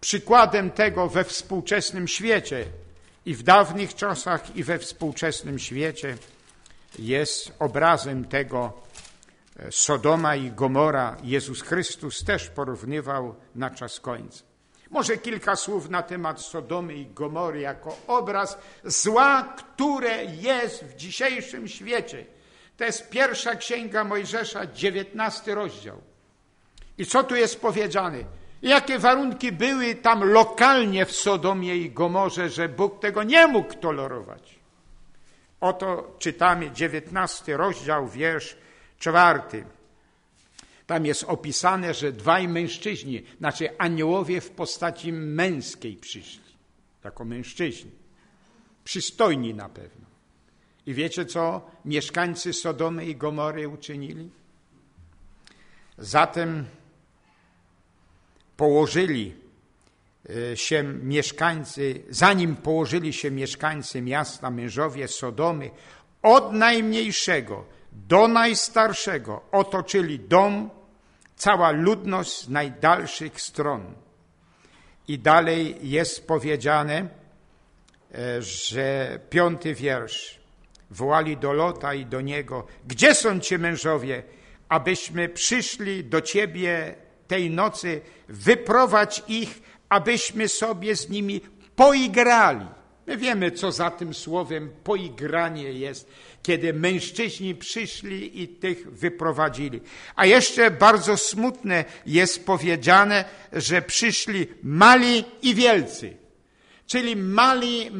Przykładem 0.00 0.70
tego 0.70 1.08
we 1.08 1.24
współczesnym 1.24 2.08
świecie 2.08 2.64
i 3.26 3.34
w 3.34 3.42
dawnych 3.42 3.94
czasach, 3.94 4.56
i 4.56 4.64
we 4.64 4.78
współczesnym 4.78 5.58
świecie 5.58 6.16
jest 6.98 7.52
obrazem 7.58 8.24
tego 8.24 8.72
e, 9.58 9.72
Sodoma 9.72 10.36
i 10.36 10.50
Gomora. 10.50 11.16
Jezus 11.22 11.62
Chrystus 11.62 12.24
też 12.24 12.48
porównywał 12.48 13.34
na 13.54 13.70
czas 13.70 14.00
końca. 14.00 14.44
Może 14.90 15.16
kilka 15.16 15.56
słów 15.56 15.90
na 15.90 16.02
temat 16.02 16.40
Sodomy 16.40 16.94
i 16.94 17.06
Gomory 17.06 17.60
jako 17.60 17.96
obraz 18.06 18.58
zła, 18.84 19.54
które 19.56 20.24
jest 20.24 20.84
w 20.84 20.96
dzisiejszym 20.96 21.68
świecie. 21.68 22.26
To 22.76 22.84
jest 22.84 23.10
pierwsza 23.10 23.54
księga 23.56 24.04
Mojżesza, 24.04 24.66
dziewiętnasty 24.66 25.54
rozdział. 25.54 26.00
I 26.98 27.06
co 27.06 27.24
tu 27.24 27.36
jest 27.36 27.60
powiedziane? 27.60 28.18
Jakie 28.62 28.98
warunki 28.98 29.52
były 29.52 29.94
tam 29.94 30.24
lokalnie 30.24 31.06
w 31.06 31.12
Sodomie 31.12 31.76
i 31.76 31.90
Gomorze, 31.90 32.48
że 32.48 32.68
Bóg 32.68 33.00
tego 33.00 33.22
nie 33.22 33.46
mógł 33.46 33.74
tolerować? 33.74 34.58
Oto 35.64 36.16
czytamy 36.18 36.70
dziewiętnasty 36.70 37.56
rozdział, 37.56 38.08
wiersz 38.08 38.56
czwarty. 38.98 39.64
Tam 40.86 41.06
jest 41.06 41.24
opisane, 41.24 41.94
że 41.94 42.12
dwaj 42.12 42.48
mężczyźni, 42.48 43.22
znaczy 43.38 43.78
aniołowie 43.78 44.40
w 44.40 44.50
postaci 44.50 45.12
męskiej 45.12 45.96
przyszli, 45.96 46.54
jako 47.04 47.24
mężczyźni. 47.24 47.90
Przystojni 48.84 49.54
na 49.54 49.68
pewno. 49.68 50.06
I 50.86 50.94
wiecie 50.94 51.26
co 51.26 51.70
mieszkańcy 51.84 52.52
Sodomy 52.52 53.06
i 53.06 53.16
Gomory 53.16 53.68
uczynili? 53.68 54.30
Zatem 55.98 56.64
położyli 58.56 59.34
się 60.54 60.82
mieszkańcy, 60.82 62.02
zanim 62.10 62.56
położyli 62.56 63.12
się 63.12 63.30
mieszkańcy 63.30 64.02
miasta, 64.02 64.50
mężowie 64.50 65.08
Sodomy, 65.08 65.70
od 66.22 66.52
najmniejszego 66.52 67.64
do 67.92 68.28
najstarszego 68.28 69.42
otoczyli 69.52 70.20
dom, 70.20 70.70
cała 71.36 71.70
ludność 71.70 72.40
z 72.40 72.48
najdalszych 72.48 73.40
stron. 73.40 73.94
I 75.08 75.18
dalej 75.18 75.76
jest 75.82 76.26
powiedziane, 76.26 77.08
e, 78.14 78.42
że 78.42 79.18
piąty 79.30 79.74
wiersz. 79.74 80.40
Wołali 80.90 81.36
do 81.36 81.52
Lota 81.52 81.94
i 81.94 82.06
do 82.06 82.20
niego, 82.20 82.66
gdzie 82.86 83.14
są 83.14 83.40
ci 83.40 83.58
mężowie, 83.58 84.22
abyśmy 84.68 85.28
przyszli 85.28 86.04
do 86.04 86.20
ciebie 86.20 86.94
tej 87.28 87.50
nocy, 87.50 88.00
wyprowadź 88.28 89.22
ich, 89.28 89.62
abyśmy 89.88 90.48
sobie 90.48 90.96
z 90.96 91.08
nimi 91.08 91.40
poigrali. 91.76 92.66
My 93.06 93.16
wiemy, 93.16 93.50
co 93.50 93.72
za 93.72 93.90
tym 93.90 94.14
słowem 94.14 94.70
poigranie 94.84 95.72
jest, 95.72 96.10
kiedy 96.42 96.72
mężczyźni 96.72 97.54
przyszli 97.54 98.42
i 98.42 98.48
tych 98.48 98.90
wyprowadzili. 98.92 99.80
A 100.16 100.26
jeszcze 100.26 100.70
bardzo 100.70 101.16
smutne 101.16 101.84
jest 102.06 102.46
powiedziane, 102.46 103.24
że 103.52 103.82
przyszli 103.82 104.46
mali 104.62 105.24
i 105.42 105.54
wielcy. 105.54 106.16
Czyli 106.86 107.16
mali 107.16 107.90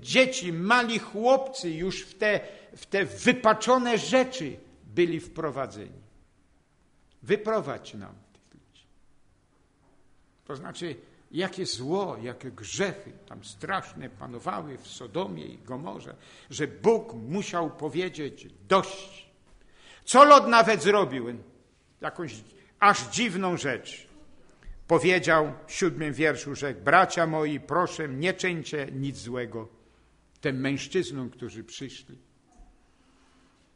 dzieci, 0.00 0.52
mali 0.52 0.98
chłopcy 0.98 1.70
już 1.70 2.02
w 2.02 2.14
te, 2.14 2.40
w 2.76 2.86
te 2.86 3.04
wypaczone 3.04 3.98
rzeczy 3.98 4.56
byli 4.84 5.20
wprowadzeni. 5.20 6.00
Wyprowadź 7.22 7.94
nam 7.94 8.14
tych 8.32 8.54
ludzi. 8.54 8.86
To 10.44 10.56
znaczy, 10.56 10.96
jakie 11.30 11.66
zło, 11.66 12.16
jakie 12.22 12.50
grzechy 12.50 13.12
tam 13.26 13.44
straszne 13.44 14.10
panowały 14.10 14.78
w 14.78 14.88
Sodomie 14.88 15.44
i 15.44 15.58
Gomorze, 15.58 16.16
że 16.50 16.66
Bóg 16.66 17.14
musiał 17.14 17.70
powiedzieć 17.70 18.48
dość. 18.68 19.30
Co 20.04 20.24
Lot 20.24 20.48
nawet 20.48 20.82
zrobił? 20.82 21.26
Jakąś 22.00 22.36
aż 22.80 23.08
dziwną 23.10 23.56
rzecz. 23.56 24.06
Powiedział 24.86 25.52
w 25.66 25.72
siódmym 25.72 26.12
wierszu, 26.12 26.54
że 26.54 26.74
bracia 26.74 27.26
moi, 27.26 27.60
proszę, 27.60 28.08
nie 28.08 28.34
czyńcie 28.34 28.88
nic 28.92 29.16
złego 29.16 29.68
tym 30.40 30.60
mężczyznom, 30.60 31.30
którzy 31.30 31.64
przyszli. 31.64 32.18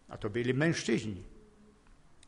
A 0.08 0.18
to 0.18 0.30
byli 0.30 0.54
mężczyźni, 0.54 1.22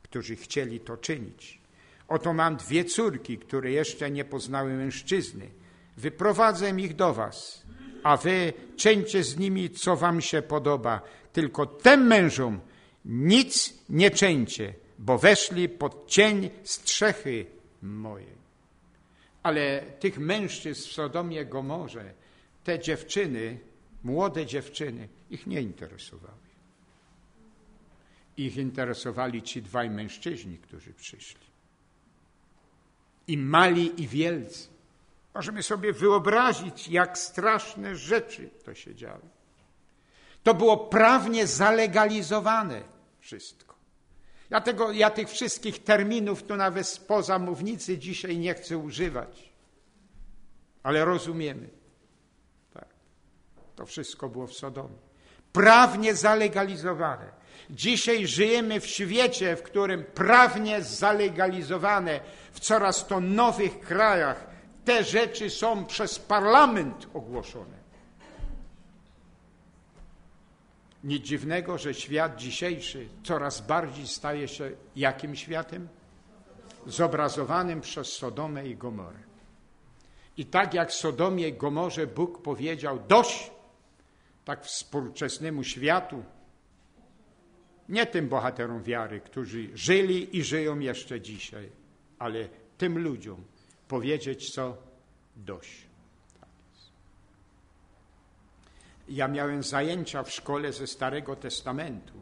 którzy 0.03 0.37
chcieli 0.37 0.81
to 0.81 0.97
czynić. 0.97 1.61
Oto 2.09 2.33
mam 2.33 2.57
dwie 2.57 2.85
córki, 2.85 3.39
które 3.39 3.71
jeszcze 3.71 4.11
nie 4.11 4.25
poznały 4.25 4.73
mężczyzny. 4.73 5.51
Wyprowadzę 5.97 6.71
ich 6.71 6.97
do 6.97 7.15
was, 7.15 7.63
a 8.03 8.17
wy 8.17 8.53
czyńcie 8.77 9.25
z 9.25 9.39
nimi, 9.39 9.71
co 9.71 9.97
wam 9.97 10.21
się 10.21 10.43
podoba. 10.43 11.01
Tylko 11.33 11.67
tym 11.67 12.07
mężom 12.07 12.61
nic 13.05 13.75
nie 13.89 14.11
czyńcie, 14.11 14.75
bo 14.99 15.19
weszli 15.19 15.69
pod 15.69 16.09
cień 16.09 16.51
strzechy 16.65 17.47
mojej. 17.83 18.37
Ale 19.43 19.83
tych 20.01 20.19
mężczyzn 20.19 20.89
w 20.89 20.93
Sodomie 20.93 21.45
Gomorze, 21.45 22.15
te 22.65 22.79
dziewczyny, 22.79 23.59
młode 24.05 24.47
dziewczyny, 24.47 25.09
ich 25.31 25.47
nie 25.47 25.61
interesowały. 25.61 26.47
Ich 28.37 28.57
interesowali 28.57 29.43
ci 29.43 29.63
dwaj 29.63 29.91
mężczyźni, 29.91 30.59
którzy 30.59 30.93
przyszli. 30.93 31.56
I 33.29 33.39
mali, 33.39 34.03
i 34.03 34.09
wielcy. 34.09 34.68
Możemy 35.35 35.62
sobie 35.62 35.93
wyobrazić, 35.93 36.89
jak 36.89 37.18
straszne 37.18 37.97
rzeczy 37.97 38.51
to 38.64 38.74
się 38.74 38.95
działy. 38.95 39.29
To 40.43 40.55
było 40.55 40.77
prawnie 40.77 41.47
zalegalizowane 41.47 42.83
wszystko. 43.20 43.74
Ja, 44.51 44.61
tego, 44.61 44.93
ja 44.93 45.11
tych 45.11 45.29
wszystkich 45.29 45.85
terminów 45.85 46.43
tu 46.43 46.57
nawet 46.57 46.89
spoza 46.89 47.39
mównicy 47.39 47.99
dzisiaj 47.99 48.39
nie 48.39 48.55
chcę 48.55 48.79
używać. 48.79 49.53
Ale 50.83 51.05
rozumiemy. 51.05 51.68
Tak. 52.74 52.89
To 53.77 53.87
wszystko 53.87 54.29
było 54.29 54.47
w 54.47 54.53
Sodomie. 54.53 54.97
Prawnie 55.53 56.14
zalegalizowane. 56.14 57.36
Dzisiaj 57.71 58.27
żyjemy 58.27 58.81
w 58.81 58.87
świecie, 58.87 59.57
w 59.57 59.62
którym 59.62 60.05
prawnie 60.05 60.83
zalegalizowane 60.83 62.21
w 62.53 62.61
coraz 62.61 63.07
to 63.07 63.21
nowych 63.21 63.81
krajach 63.81 64.47
te 64.85 65.05
rzeczy 65.05 65.51
są 65.51 65.85
przez 65.85 66.19
parlament 66.19 67.07
ogłoszone. 67.14 67.77
Nic 71.05 71.25
dziwnego, 71.25 71.79
że 71.79 71.95
świat 71.95 72.37
dzisiejszy 72.37 73.09
coraz 73.25 73.61
bardziej 73.61 74.07
staje 74.07 74.49
się 74.49 74.71
jakim 74.97 75.37
światem? 75.37 75.89
Zobrazowanym 76.87 77.81
przez 77.81 78.12
Sodomę 78.12 78.67
i 78.69 78.77
Gomorę. 78.77 79.19
I 80.37 80.47
tak 80.47 80.75
jak 80.75 80.93
Sodomie 80.93 81.49
i 81.49 81.53
Gomorze 81.53 82.07
Bóg 82.07 82.43
powiedział 82.43 82.99
dość, 83.09 83.51
tak 84.45 84.64
współczesnemu 84.64 85.64
światu, 85.64 86.25
nie 87.89 88.07
tym 88.07 88.28
bohaterom 88.28 88.82
wiary, 88.82 89.20
którzy 89.20 89.68
żyli 89.74 90.37
i 90.37 90.45
żyją 90.45 90.78
jeszcze 90.78 91.20
dzisiaj, 91.20 91.68
ale 92.18 92.49
tym 92.78 92.99
ludziom 92.99 93.45
powiedzieć 93.89 94.55
co 94.55 94.76
dość. 95.37 95.87
Ja 99.09 99.28
miałem 99.28 99.62
zajęcia 99.62 100.22
w 100.22 100.32
szkole 100.32 100.72
ze 100.72 100.87
Starego 100.87 101.37
Testamentu, 101.37 102.14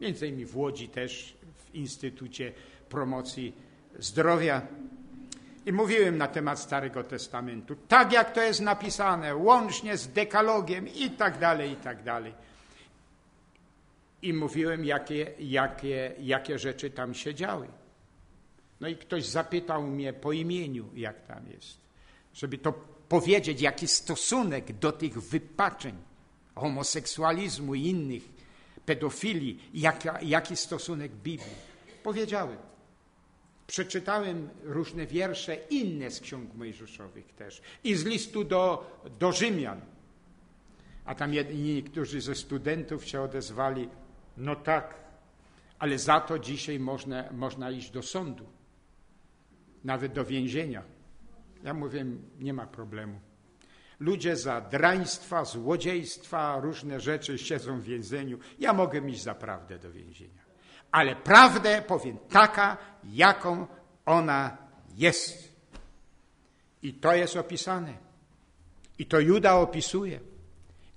między 0.00 0.26
innymi 0.26 0.46
w 0.46 0.56
Łodzi 0.56 0.88
też, 0.88 1.36
w 1.56 1.74
Instytucie 1.74 2.52
Promocji 2.88 3.52
Zdrowia. 3.98 4.66
I 5.66 5.72
mówiłem 5.72 6.18
na 6.18 6.28
temat 6.28 6.58
Starego 6.58 7.04
Testamentu, 7.04 7.76
tak 7.88 8.12
jak 8.12 8.32
to 8.32 8.42
jest 8.42 8.60
napisane, 8.60 9.36
łącznie 9.36 9.96
z 9.96 10.08
dekalogiem 10.08 10.88
i 10.88 11.10
tak 11.10 11.38
dalej, 11.38 11.70
i 11.70 11.76
tak 11.76 12.02
dalej. 12.02 12.34
I 14.22 14.32
mówiłem, 14.32 14.84
jakie, 14.84 15.32
jakie, 15.38 16.12
jakie 16.20 16.58
rzeczy 16.58 16.90
tam 16.90 17.14
się 17.14 17.34
działy. 17.34 17.68
No 18.80 18.88
i 18.88 18.96
ktoś 18.96 19.26
zapytał 19.26 19.82
mnie 19.82 20.12
po 20.12 20.32
imieniu, 20.32 20.88
jak 20.94 21.26
tam 21.26 21.50
jest, 21.50 21.78
żeby 22.34 22.58
to 22.58 22.72
powiedzieć, 23.08 23.60
jaki 23.60 23.88
stosunek 23.88 24.72
do 24.72 24.92
tych 24.92 25.22
wypaczeń 25.22 25.94
homoseksualizmu 26.54 27.74
i 27.74 27.86
innych, 27.86 28.22
pedofilii, 28.86 29.70
jaki, 29.74 30.08
jaki 30.22 30.56
stosunek 30.56 31.12
Biblii. 31.12 31.56
Powiedziałem. 32.02 32.56
Przeczytałem 33.66 34.48
różne 34.62 35.06
wiersze, 35.06 35.56
inne 35.70 36.10
z 36.10 36.20
ksiąg 36.20 36.54
mojżeszowych 36.54 37.32
też 37.32 37.62
i 37.84 37.94
z 37.94 38.04
listu 38.04 38.44
do, 38.44 38.90
do 39.18 39.32
Rzymian. 39.32 39.80
A 41.04 41.14
tam 41.14 41.32
niektórzy 41.54 42.20
ze 42.20 42.34
studentów 42.34 43.08
się 43.08 43.20
odezwali, 43.20 43.88
no 44.36 44.56
tak, 44.56 44.94
ale 45.78 45.98
za 45.98 46.20
to 46.20 46.38
dzisiaj 46.38 46.78
można, 46.78 47.24
można 47.32 47.70
iść 47.70 47.90
do 47.90 48.02
sądu, 48.02 48.46
nawet 49.84 50.12
do 50.12 50.24
więzienia. 50.24 50.82
Ja 51.64 51.74
mówię, 51.74 52.06
nie 52.38 52.52
ma 52.52 52.66
problemu. 52.66 53.20
Ludzie 54.00 54.36
za 54.36 54.60
draństwa, 54.60 55.44
złodziejstwa, 55.44 56.60
różne 56.60 57.00
rzeczy 57.00 57.38
siedzą 57.38 57.80
w 57.80 57.84
więzieniu. 57.84 58.38
Ja 58.58 58.72
mogę 58.72 58.98
iść 59.08 59.22
za 59.22 59.34
prawdę 59.34 59.78
do 59.78 59.92
więzienia. 59.92 60.42
Ale 60.92 61.16
prawdę 61.16 61.82
powiem 61.82 62.18
taka, 62.18 62.76
jaką 63.04 63.66
ona 64.06 64.56
jest. 64.96 65.52
I 66.82 66.94
to 66.94 67.14
jest 67.14 67.36
opisane. 67.36 67.96
I 68.98 69.06
to 69.06 69.20
Juda 69.20 69.54
opisuje. 69.54 70.20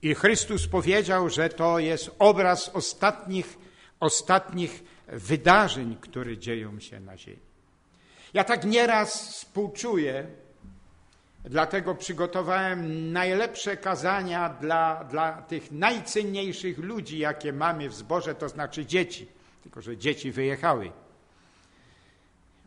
I 0.06 0.16
Chrystus 0.16 0.68
powiedział, 0.68 1.30
że 1.30 1.50
to 1.50 1.80
jest 1.80 2.12
obraz 2.20 2.70
ostatnich, 2.70 3.58
ostatnich 4.00 4.84
wydarzeń, 5.08 5.98
które 6.02 6.38
dzieją 6.38 6.80
się 6.80 7.00
na 7.00 7.18
ziemi. 7.18 7.40
Ja 8.34 8.44
tak 8.44 8.66
nieraz 8.66 9.32
współczuję 9.32 10.28
Dlatego 11.50 11.96
przygotowałem 11.96 13.12
najlepsze 13.12 13.78
kazania 13.78 14.50
dla, 14.50 15.04
dla 15.04 15.42
tych 15.42 15.72
najcenniejszych 15.72 16.78
ludzi, 16.78 17.18
jakie 17.20 17.54
mamy 17.54 17.90
w 17.90 17.96
zborze, 17.96 18.36
to 18.36 18.50
znaczy 18.50 18.86
dzieci. 18.86 19.28
Tylko, 19.64 19.82
że 19.82 19.98
dzieci 19.98 20.32
wyjechały. 20.32 20.92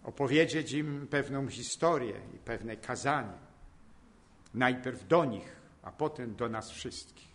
Opowiedzieć 0.05 0.73
im 0.73 1.07
pewną 1.11 1.49
historię 1.49 2.15
i 2.35 2.39
pewne 2.39 2.77
kazanie. 2.77 3.39
Najpierw 4.55 5.09
do 5.09 5.25
nich, 5.25 5.57
a 5.83 5.91
potem 5.91 6.37
do 6.37 6.49
nas 6.49 6.71
wszystkich. 6.71 7.28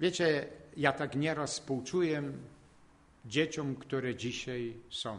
Wiecie, 0.00 0.46
ja 0.76 0.92
tak 0.92 1.16
nieraz 1.16 1.52
współczuję 1.52 2.32
dzieciom, 3.26 3.76
które 3.76 4.14
dzisiaj 4.14 4.74
są. 4.90 5.18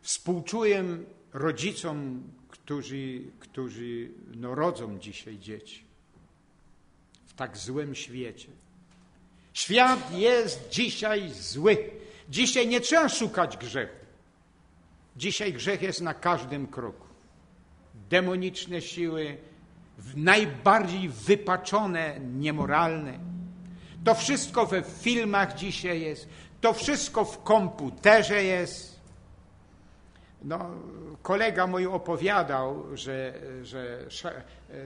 Współczuję 0.00 0.84
rodzicom, 1.32 2.22
którzy, 2.48 3.22
którzy 3.40 4.10
no, 4.34 4.54
rodzą 4.54 4.98
dzisiaj 4.98 5.38
dzieci 5.38 5.84
w 7.26 7.34
tak 7.34 7.56
złym 7.56 7.94
świecie. 7.94 8.48
Świat 9.52 10.18
jest 10.18 10.68
dzisiaj 10.68 11.30
zły. 11.30 11.90
Dzisiaj 12.28 12.68
nie 12.68 12.80
trzeba 12.80 13.08
szukać 13.08 13.56
grzechu. 13.56 13.96
Dzisiaj 15.16 15.52
grzech 15.52 15.82
jest 15.82 16.00
na 16.00 16.14
każdym 16.14 16.66
kroku. 16.66 17.06
Demoniczne 18.10 18.82
siły, 18.82 19.36
najbardziej 20.16 21.08
wypaczone, 21.08 22.20
niemoralne. 22.20 23.18
To 24.04 24.14
wszystko 24.14 24.66
we 24.66 24.82
filmach 24.82 25.54
dzisiaj 25.54 26.00
jest, 26.00 26.28
to 26.60 26.72
wszystko 26.72 27.24
w 27.24 27.42
komputerze 27.42 28.44
jest. 28.44 29.00
No, 30.42 30.70
kolega 31.22 31.66
mój 31.66 31.86
opowiadał, 31.86 32.96
że, 32.96 33.34
że 33.62 34.06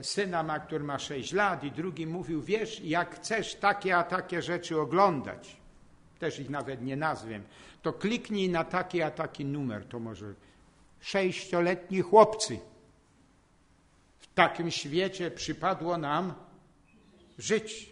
syna 0.01 0.43
ma, 0.43 0.59
który 0.59 0.83
ma 0.83 0.99
6 0.99 1.33
lat 1.33 1.63
i 1.63 1.71
drugi 1.71 2.07
mówił, 2.07 2.41
wiesz, 2.41 2.79
jak 2.79 3.15
chcesz 3.15 3.55
takie 3.55 3.97
a 3.97 4.03
takie 4.03 4.41
rzeczy 4.41 4.81
oglądać, 4.81 5.57
też 6.19 6.39
ich 6.39 6.49
nawet 6.49 6.81
nie 6.81 6.95
nazwiem, 6.95 7.43
to 7.81 7.93
kliknij 7.93 8.49
na 8.49 8.63
taki 8.63 9.01
a 9.01 9.11
taki 9.11 9.45
numer, 9.45 9.85
to 9.85 9.99
może 9.99 10.33
sześcioletni 10.99 12.01
chłopcy. 12.01 12.59
Takim 14.35 14.71
świecie 14.71 15.31
przypadło 15.31 15.97
nam 15.97 16.33
żyć. 17.37 17.89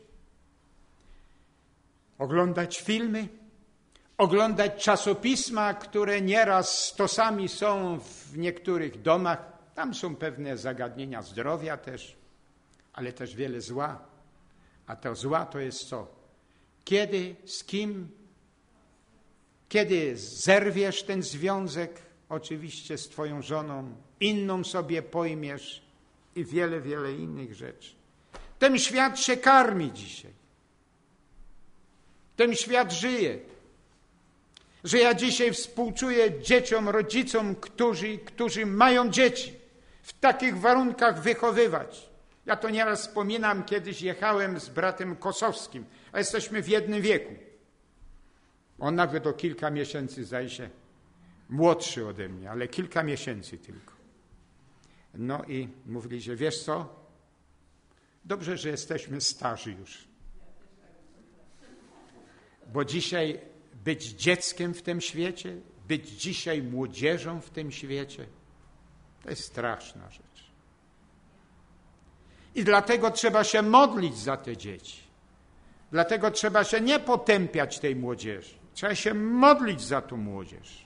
Oglądać 2.17 2.81
filmy, 2.81 3.27
oglądać 4.17 4.83
czasopisma, 4.83 5.73
które 5.73 6.21
nieraz 6.21 6.69
stosami 6.69 7.49
są 7.49 7.99
w 7.99 8.37
niektórych 8.37 9.01
domach. 9.01 9.53
Tam 9.75 9.93
są 9.93 10.15
pewne 10.15 10.57
zagadnienia 10.57 11.21
zdrowia 11.21 11.77
też, 11.77 12.17
ale 12.93 13.13
też 13.13 13.35
wiele 13.35 13.61
zła. 13.61 14.05
A 14.87 14.95
to 14.95 15.15
zła 15.15 15.45
to 15.45 15.59
jest 15.59 15.89
co? 15.89 16.07
Kiedy, 16.85 17.35
z 17.45 17.63
kim, 17.63 18.09
kiedy 19.69 20.17
zerwiesz 20.17 21.03
ten 21.03 21.23
związek, 21.23 22.01
oczywiście 22.29 22.97
z 22.97 23.09
Twoją 23.09 23.41
żoną, 23.41 23.95
inną 24.19 24.63
sobie 24.63 25.01
pojmiesz 25.01 25.82
i 26.35 26.45
wiele, 26.45 26.81
wiele 26.81 27.13
innych 27.13 27.53
rzeczy. 27.53 27.95
Ten 28.59 28.79
świat 28.79 29.19
się 29.19 29.37
karmi 29.37 29.91
dzisiaj. 29.91 30.31
Ten 32.35 32.55
świat 32.55 32.91
żyje. 32.91 33.39
Że 34.83 34.97
ja 34.97 35.13
dzisiaj 35.13 35.53
współczuję 35.53 36.41
dzieciom, 36.41 36.89
rodzicom, 36.89 37.55
którzy, 37.55 38.17
którzy 38.17 38.65
mają 38.65 39.09
dzieci, 39.09 39.53
w 40.01 40.13
takich 40.13 40.57
warunkach 40.57 41.21
wychowywać. 41.21 42.09
Ja 42.45 42.55
to 42.55 42.69
nieraz 42.69 43.07
wspominam, 43.07 43.63
kiedyś 43.63 44.01
jechałem 44.01 44.59
z 44.59 44.69
bratem 44.69 45.15
Kosowskim, 45.15 45.85
a 46.11 46.17
jesteśmy 46.17 46.61
w 46.61 46.67
jednym 46.67 47.01
wieku. 47.01 47.33
On 48.79 48.95
nawet 48.95 49.27
o 49.27 49.33
kilka 49.33 49.69
miesięcy 49.69 50.23
zdaje 50.23 50.49
się 50.49 50.69
młodszy 51.49 52.07
ode 52.07 52.29
mnie, 52.29 52.51
ale 52.51 52.67
kilka 52.67 53.03
miesięcy 53.03 53.57
tylko. 53.57 53.92
No 55.13 55.43
i 55.43 55.69
mówili, 55.85 56.21
że 56.21 56.35
wiesz 56.35 56.63
co? 56.63 57.03
Dobrze, 58.25 58.57
że 58.57 58.69
jesteśmy 58.69 59.21
starzy 59.21 59.71
już. 59.71 60.07
Bo 62.73 62.85
dzisiaj 62.85 63.39
być 63.73 64.05
dzieckiem 64.05 64.73
w 64.73 64.81
tym 64.81 65.01
świecie, 65.01 65.57
być 65.87 66.09
dzisiaj 66.09 66.61
młodzieżą 66.61 67.41
w 67.41 67.49
tym 67.49 67.71
świecie, 67.71 68.27
to 69.23 69.29
jest 69.29 69.43
straszna 69.43 70.09
rzecz. 70.09 70.51
I 72.55 72.63
dlatego 72.63 73.11
trzeba 73.11 73.43
się 73.43 73.61
modlić 73.61 74.17
za 74.17 74.37
te 74.37 74.57
dzieci. 74.57 75.03
Dlatego 75.91 76.31
trzeba 76.31 76.63
się 76.63 76.81
nie 76.81 76.99
potępiać 76.99 77.79
tej 77.79 77.95
młodzieży. 77.95 78.55
Trzeba 78.73 78.95
się 78.95 79.13
modlić 79.13 79.81
za 79.81 80.01
tą 80.01 80.17
młodzież. 80.17 80.85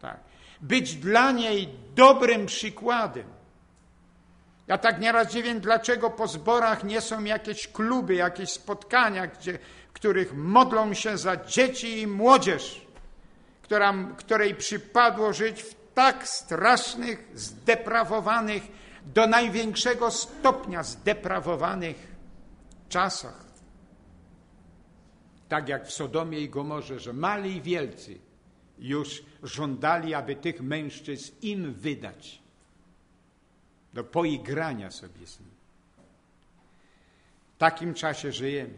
Tak. 0.00 0.20
Być 0.60 0.94
dla 0.94 1.32
niej 1.32 1.68
dobrym 1.94 2.46
przykładem. 2.46 3.37
Ja 4.68 4.78
tak 4.78 5.00
nieraz 5.00 5.32
dziwię, 5.32 5.54
dlaczego 5.54 6.10
po 6.10 6.26
zborach 6.26 6.84
nie 6.84 7.00
są 7.00 7.24
jakieś 7.24 7.68
kluby, 7.68 8.14
jakieś 8.14 8.50
spotkania, 8.50 9.26
gdzie, 9.26 9.58
w 9.88 9.92
których 9.92 10.34
modlą 10.34 10.94
się 10.94 11.18
za 11.18 11.36
dzieci 11.36 12.00
i 12.00 12.06
młodzież, 12.06 12.86
która, 13.62 13.94
której 14.16 14.54
przypadło 14.54 15.32
żyć 15.32 15.62
w 15.62 15.74
tak 15.94 16.28
strasznych, 16.28 17.28
zdeprawowanych, 17.34 18.62
do 19.06 19.26
największego 19.26 20.10
stopnia 20.10 20.82
zdeprawowanych 20.82 22.16
czasach. 22.88 23.44
Tak 25.48 25.68
jak 25.68 25.86
w 25.86 25.92
Sodomie 25.92 26.40
i 26.40 26.48
Gomorze, 26.48 26.98
że 26.98 27.12
mali 27.12 27.56
i 27.56 27.62
wielcy 27.62 28.18
już 28.78 29.22
żądali, 29.42 30.14
aby 30.14 30.36
tych 30.36 30.60
mężczyzn 30.60 31.32
im 31.42 31.72
wydać 31.72 32.47
do 33.92 34.04
poigrania 34.04 34.90
sobie 34.90 35.26
z 35.26 35.40
nim. 35.40 35.50
W 37.54 37.58
takim 37.58 37.94
czasie 37.94 38.32
żyjemy. 38.32 38.74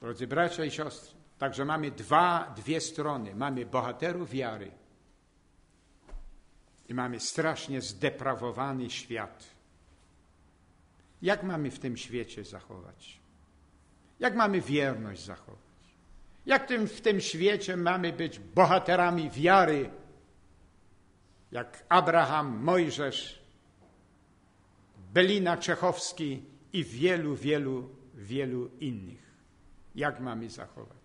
Drodzy 0.00 0.26
bracia 0.26 0.64
i 0.64 0.70
siostry, 0.70 1.18
także 1.38 1.64
mamy 1.64 1.90
dwa, 1.90 2.54
dwie 2.56 2.80
strony. 2.80 3.34
Mamy 3.34 3.66
bohaterów 3.66 4.30
wiary 4.30 4.70
i 6.88 6.94
mamy 6.94 7.20
strasznie 7.20 7.80
zdeprawowany 7.80 8.90
świat. 8.90 9.44
Jak 11.22 11.42
mamy 11.42 11.70
w 11.70 11.78
tym 11.78 11.96
świecie 11.96 12.44
zachować? 12.44 13.20
Jak 14.20 14.34
mamy 14.34 14.60
wierność 14.60 15.24
zachować? 15.24 15.58
Jak 16.46 16.66
tym, 16.66 16.88
w 16.88 17.00
tym 17.00 17.20
świecie 17.20 17.76
mamy 17.76 18.12
być 18.12 18.38
bohaterami 18.38 19.30
wiary, 19.30 19.90
jak 21.52 21.84
Abraham, 21.88 22.64
Mojżesz, 22.64 23.37
Belina 25.12 25.56
Czechowski 25.56 26.42
i 26.72 26.84
wielu, 26.84 27.36
wielu, 27.36 27.88
wielu 28.14 28.70
innych. 28.80 29.28
Jak 29.94 30.20
mamy 30.20 30.50
zachować? 30.50 30.98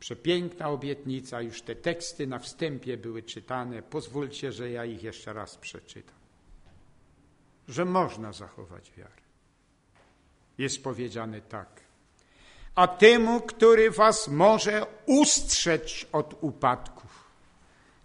Przepiękna 0.00 0.68
obietnica, 0.68 1.42
już 1.42 1.62
te 1.62 1.76
teksty 1.76 2.26
na 2.26 2.38
wstępie 2.38 2.96
były 2.96 3.22
czytane. 3.22 3.82
Pozwólcie, 3.82 4.52
że 4.52 4.70
ja 4.70 4.84
ich 4.84 5.02
jeszcze 5.02 5.32
raz 5.32 5.56
przeczytam. 5.56 6.16
Że 7.68 7.84
można 7.84 8.32
zachować 8.32 8.92
wiarę. 8.96 9.22
Jest 10.58 10.84
powiedziane 10.84 11.40
tak. 11.40 11.80
A 12.74 12.86
temu, 12.88 13.40
który 13.40 13.90
was 13.90 14.28
może 14.28 14.86
ustrzec 15.06 16.06
od 16.12 16.34
upadków, 16.40 16.93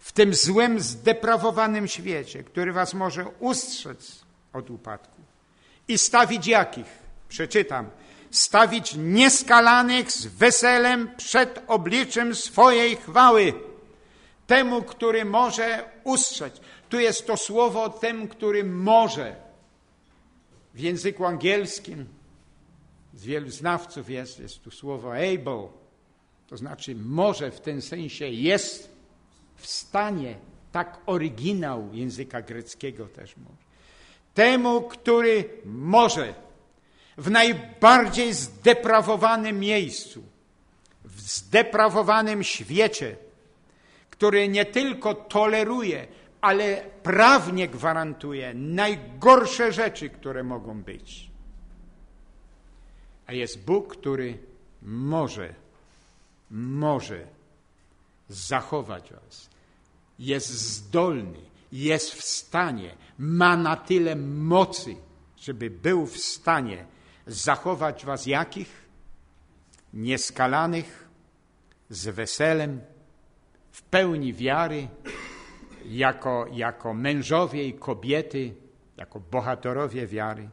w 0.00 0.12
tym 0.12 0.34
złym, 0.34 0.80
zdeprawowanym 0.80 1.88
świecie, 1.88 2.44
który 2.44 2.72
was 2.72 2.94
może 2.94 3.26
ustrzec 3.40 4.20
od 4.52 4.70
upadku 4.70 5.20
i 5.88 5.98
stawić 5.98 6.46
jakich? 6.46 6.86
Przeczytam 7.28 7.90
stawić 8.30 8.94
nieskalanych 8.96 10.12
z 10.12 10.26
weselem 10.26 11.10
przed 11.16 11.62
obliczem 11.66 12.34
swojej 12.34 12.96
chwały. 12.96 13.52
Temu, 14.46 14.82
który 14.82 15.24
może 15.24 15.84
ustrzec. 16.04 16.60
Tu 16.88 17.00
jest 17.00 17.26
to 17.26 17.36
słowo 17.36 17.88
tym, 17.88 18.28
który 18.28 18.64
może. 18.64 19.36
W 20.74 20.80
języku 20.80 21.24
angielskim 21.24 22.06
z 23.14 23.24
wielu 23.24 23.50
znawców 23.50 24.10
jest, 24.10 24.38
jest 24.40 24.62
tu 24.62 24.70
słowo 24.70 25.12
able, 25.12 25.68
to 26.48 26.56
znaczy 26.56 26.94
może 26.94 27.50
w 27.50 27.60
tym 27.60 27.82
sensie 27.82 28.28
jest 28.28 28.89
w 29.60 29.66
stanie, 29.66 30.36
tak 30.72 30.98
oryginał 31.06 31.88
języka 31.92 32.42
greckiego 32.42 33.08
też 33.08 33.36
może. 33.36 33.70
Temu, 34.34 34.82
który 34.82 35.50
może 35.64 36.34
w 37.18 37.30
najbardziej 37.30 38.34
zdeprawowanym 38.34 39.60
miejscu, 39.60 40.22
w 41.04 41.20
zdeprawowanym 41.20 42.44
świecie, 42.44 43.16
który 44.10 44.48
nie 44.48 44.64
tylko 44.64 45.14
toleruje, 45.14 46.06
ale 46.40 46.82
prawnie 47.02 47.68
gwarantuje 47.68 48.54
najgorsze 48.54 49.72
rzeczy, 49.72 50.10
które 50.10 50.42
mogą 50.42 50.82
być. 50.82 51.30
A 53.26 53.32
jest 53.32 53.64
Bóg, 53.64 53.96
który 53.96 54.38
może, 54.82 55.54
może 56.50 57.26
zachować 58.28 59.12
was. 59.12 59.49
Jest 60.20 60.48
zdolny, 60.48 61.38
jest 61.72 62.14
w 62.14 62.24
stanie, 62.24 62.96
ma 63.18 63.56
na 63.56 63.76
tyle 63.76 64.16
mocy, 64.16 64.96
żeby 65.36 65.70
był 65.70 66.06
w 66.06 66.18
stanie 66.18 66.86
zachować 67.26 68.04
was 68.04 68.26
jakich? 68.26 68.88
Nieskalanych, 69.94 71.08
z 71.90 72.08
weselem, 72.08 72.80
w 73.72 73.82
pełni 73.82 74.34
wiary, 74.34 74.88
jako, 75.84 76.46
jako 76.52 76.94
mężowie 76.94 77.68
i 77.68 77.74
kobiety, 77.74 78.54
jako 78.96 79.20
bohaterowie 79.20 80.06
wiary. 80.06 80.48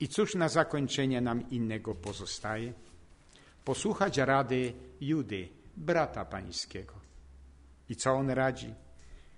I 0.00 0.08
cóż 0.08 0.34
na 0.34 0.48
zakończenie 0.48 1.20
nam 1.20 1.50
innego 1.50 1.94
pozostaje? 1.94 2.72
Posłuchać 3.64 4.18
rady 4.18 4.72
Judy, 5.00 5.48
brata 5.76 6.24
pańskiego. 6.24 6.94
I 7.88 7.96
co 7.96 8.12
on 8.12 8.30
radzi? 8.30 8.74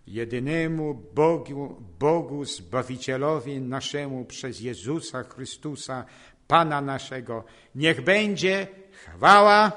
Jedynemu 0.07 0.95
Bogu, 0.95 1.83
Bogu 1.99 2.45
Zbawicielowi 2.45 3.61
naszemu 3.61 4.25
przez 4.25 4.61
Jezusa 4.61 5.23
Chrystusa, 5.23 6.05
Pana 6.47 6.81
naszego. 6.81 7.45
Niech 7.75 8.05
będzie 8.05 8.67
chwała, 8.93 9.73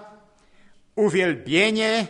uwielbienie, 0.95 2.07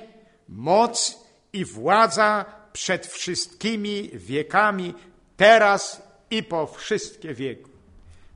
moc 0.50 1.20
i 1.54 1.66
władza 1.66 2.46
przed 2.74 3.08
wszystkimi 3.08 4.10
wiekami, 4.14 4.94
teraz 5.38 6.04
i 6.32 6.44
po 6.44 6.68
wszystkie 6.68 7.34
wieku. 7.34 7.70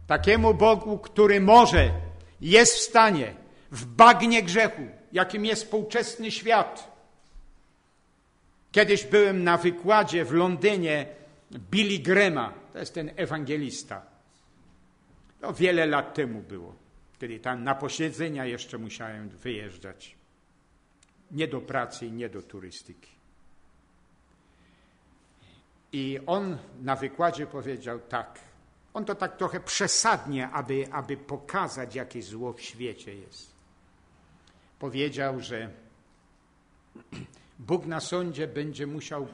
Takiemu 0.07 0.53
Bogu, 0.53 0.99
który 0.99 1.41
może, 1.41 1.91
jest 2.41 2.73
w 2.73 2.81
stanie 2.81 3.35
w 3.71 3.85
bagnie 3.85 4.43
grzechu, 4.43 4.81
jakim 5.11 5.45
jest 5.45 5.63
współczesny 5.63 6.31
świat. 6.31 6.92
Kiedyś 8.73 9.05
byłem 9.05 9.43
na 9.43 9.57
wykładzie 9.57 10.25
w 10.25 10.31
Londynie 10.31 11.05
Billy 11.71 11.99
Grema, 11.99 12.53
to 12.73 12.79
jest 12.79 12.93
ten 12.93 13.11
ewangelista. 13.15 14.01
To 15.41 15.53
wiele 15.53 15.85
lat 15.85 16.13
temu 16.13 16.41
było, 16.41 16.75
kiedy 17.19 17.39
tam 17.39 17.63
na 17.63 17.75
posiedzenia 17.75 18.45
jeszcze 18.45 18.77
musiałem 18.77 19.29
wyjeżdżać. 19.29 20.15
Nie 21.31 21.47
do 21.47 21.61
pracy, 21.61 22.11
nie 22.11 22.29
do 22.29 22.41
turystyki. 22.41 23.11
I 25.91 26.19
on 26.25 26.57
na 26.81 26.95
wykładzie 26.95 27.47
powiedział 27.47 27.99
tak. 27.99 28.39
On 28.93 29.05
to 29.05 29.15
tak 29.15 29.37
trochę 29.37 29.59
przesadnie, 29.59 30.49
aby, 30.49 30.87
aby 30.91 31.17
pokazać, 31.17 31.95
jakie 31.95 32.21
zło 32.21 32.53
w 32.53 32.61
świecie 32.61 33.15
jest. 33.15 33.53
Powiedział, 34.79 35.39
że 35.39 35.69
Bóg 37.59 37.85
na 37.85 37.99
sądzie 37.99 38.47
będzie 38.47 38.87
musiał 38.87 39.27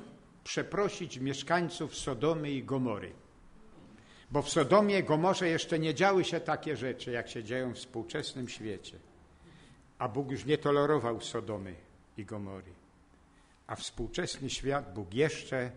przeprosić 0.43 1.17
mieszkańców 1.17 1.95
Sodomy 1.95 2.51
i 2.51 2.63
Gomory. 2.63 3.11
Bo 4.31 4.41
w 4.41 4.49
Sodomie 4.49 4.99
i 4.99 5.03
Gomorze 5.03 5.47
jeszcze 5.47 5.79
nie 5.79 5.93
działy 5.93 6.23
się 6.23 6.39
takie 6.39 6.77
rzeczy, 6.77 7.11
jak 7.11 7.29
się 7.29 7.43
dzieją 7.43 7.73
w 7.73 7.77
współczesnym 7.77 8.49
świecie. 8.49 8.99
A 9.97 10.07
Bóg 10.07 10.31
już 10.31 10.45
nie 10.45 10.57
tolerował 10.57 11.21
Sodomy 11.21 11.75
i 12.17 12.25
Gomory. 12.25 12.73
A 13.67 13.75
współczesny 13.75 14.49
świat 14.49 14.93
Bóg 14.93 15.13
jeszcze 15.13 15.71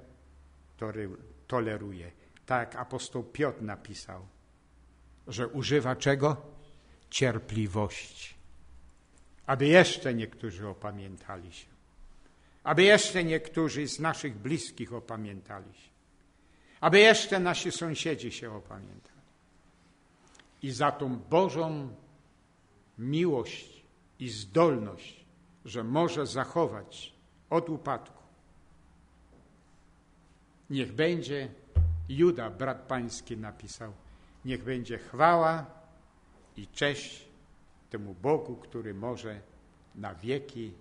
toleruje. 1.47 2.11
Tak 2.47 2.77
apostoł 2.77 3.25
Piotr 3.25 3.63
napisał, 3.63 4.27
że 5.29 5.49
używa 5.49 5.97
czego? 5.97 6.37
Cierpliwości. 7.11 8.35
Aby 9.47 9.67
jeszcze 9.67 10.15
niektórzy 10.15 10.69
opamiętali 10.69 11.53
się. 11.53 11.67
Aby 12.65 12.83
jeszcze 12.83 13.25
niektórzy 13.25 13.89
z 13.89 14.01
naszych 14.01 14.37
bliskich 14.37 14.93
opamiętali 14.93 15.75
się. 15.75 15.91
Aby 16.81 16.99
jeszcze 16.99 17.41
nasi 17.41 17.73
sąsiedzi 17.73 18.33
się 18.33 18.53
opamiętali. 18.55 19.23
I 20.63 20.71
za 20.71 20.93
tą 20.93 21.17
Bożą 21.17 21.95
miłość 22.99 23.85
i 24.19 24.29
zdolność, 24.29 25.25
że 25.65 25.85
może 25.85 26.27
zachować 26.27 27.13
od 27.51 27.71
upadku. 27.71 28.23
Niech 30.71 30.93
będzie, 30.93 31.49
Juda, 32.09 32.51
brat 32.51 32.83
pański, 32.83 33.37
napisał, 33.37 33.93
niech 34.45 34.65
będzie 34.65 34.99
chwała 34.99 35.67
i 36.57 36.67
cześć 36.67 37.29
temu 37.91 38.15
Bogu, 38.15 38.57
który 38.57 38.95
może 38.95 39.41
na 39.95 40.15
wieki 40.15 40.73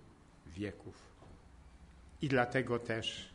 wieków. 0.46 1.11
I 2.22 2.28
dlatego 2.28 2.78
też 2.78 3.34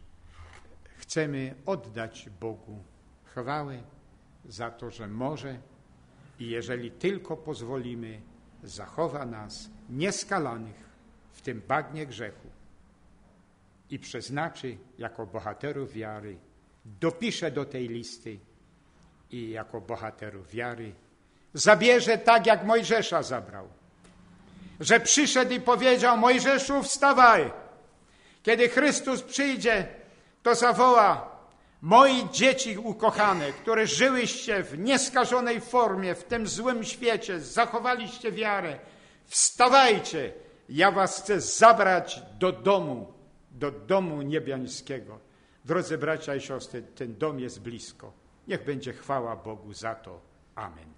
chcemy 0.98 1.56
oddać 1.66 2.30
Bogu 2.40 2.84
chwałę 3.24 3.84
za 4.46 4.72
to, 4.72 4.92
że 4.92 5.08
może 5.08 5.58
i 6.40 6.50
jeżeli 6.50 6.92
tylko 6.92 7.38
pozwolimy, 7.38 8.22
zachowa 8.64 9.26
nas 9.26 9.70
nieskalanych 9.90 10.90
w 11.32 11.42
tym 11.42 11.62
bagnie 11.68 12.06
grzechu 12.06 12.48
i 13.90 14.00
przeznaczy 14.00 14.78
jako 14.98 15.26
bohaterów 15.26 15.94
wiary, 15.94 16.38
dopisze 16.86 17.52
do 17.52 17.66
tej 17.66 17.88
listy 17.88 18.40
i 19.32 19.50
jako 19.50 19.82
bohaterów 19.82 20.52
wiary 20.52 20.96
zabierze 21.54 22.18
tak, 22.18 22.46
jak 22.46 22.66
Mojżesza 22.66 23.24
zabrał. 23.24 23.68
Że 24.80 25.00
przyszedł 25.00 25.54
i 25.54 25.62
powiedział, 25.62 26.18
Mojżeszu, 26.18 26.84
wstawaj. 26.84 27.52
Kiedy 28.48 28.70
Chrystus 28.70 29.24
przyjdzie, 29.24 29.88
to 30.44 30.56
zawoła, 30.56 31.38
moi 31.82 32.30
dzieci 32.32 32.78
ukochane, 32.78 33.52
które 33.52 33.88
żyłyście 33.88 34.64
w 34.64 34.78
nieskażonej 34.80 35.62
formie, 35.62 36.16
w 36.16 36.24
tym 36.24 36.48
złym 36.48 36.84
świecie, 36.84 37.40
zachowaliście 37.40 38.32
wiarę, 38.32 38.80
wstawajcie, 39.26 40.34
ja 40.70 40.92
was 40.92 41.22
chcę 41.22 41.42
zabrać 41.42 42.22
do 42.40 42.52
domu, 42.52 43.14
do 43.52 43.72
domu 43.72 44.22
niebiańskiego. 44.22 45.20
Drodzy 45.66 45.98
bracia 45.98 46.36
i 46.36 46.42
siostry, 46.42 46.82
ten 46.82 47.18
dom 47.18 47.40
jest 47.40 47.62
blisko. 47.62 48.14
Niech 48.48 48.64
będzie 48.66 48.94
chwała 48.94 49.36
Bogu 49.36 49.74
za 49.74 49.96
to. 49.96 50.22
Amen. 50.56 50.97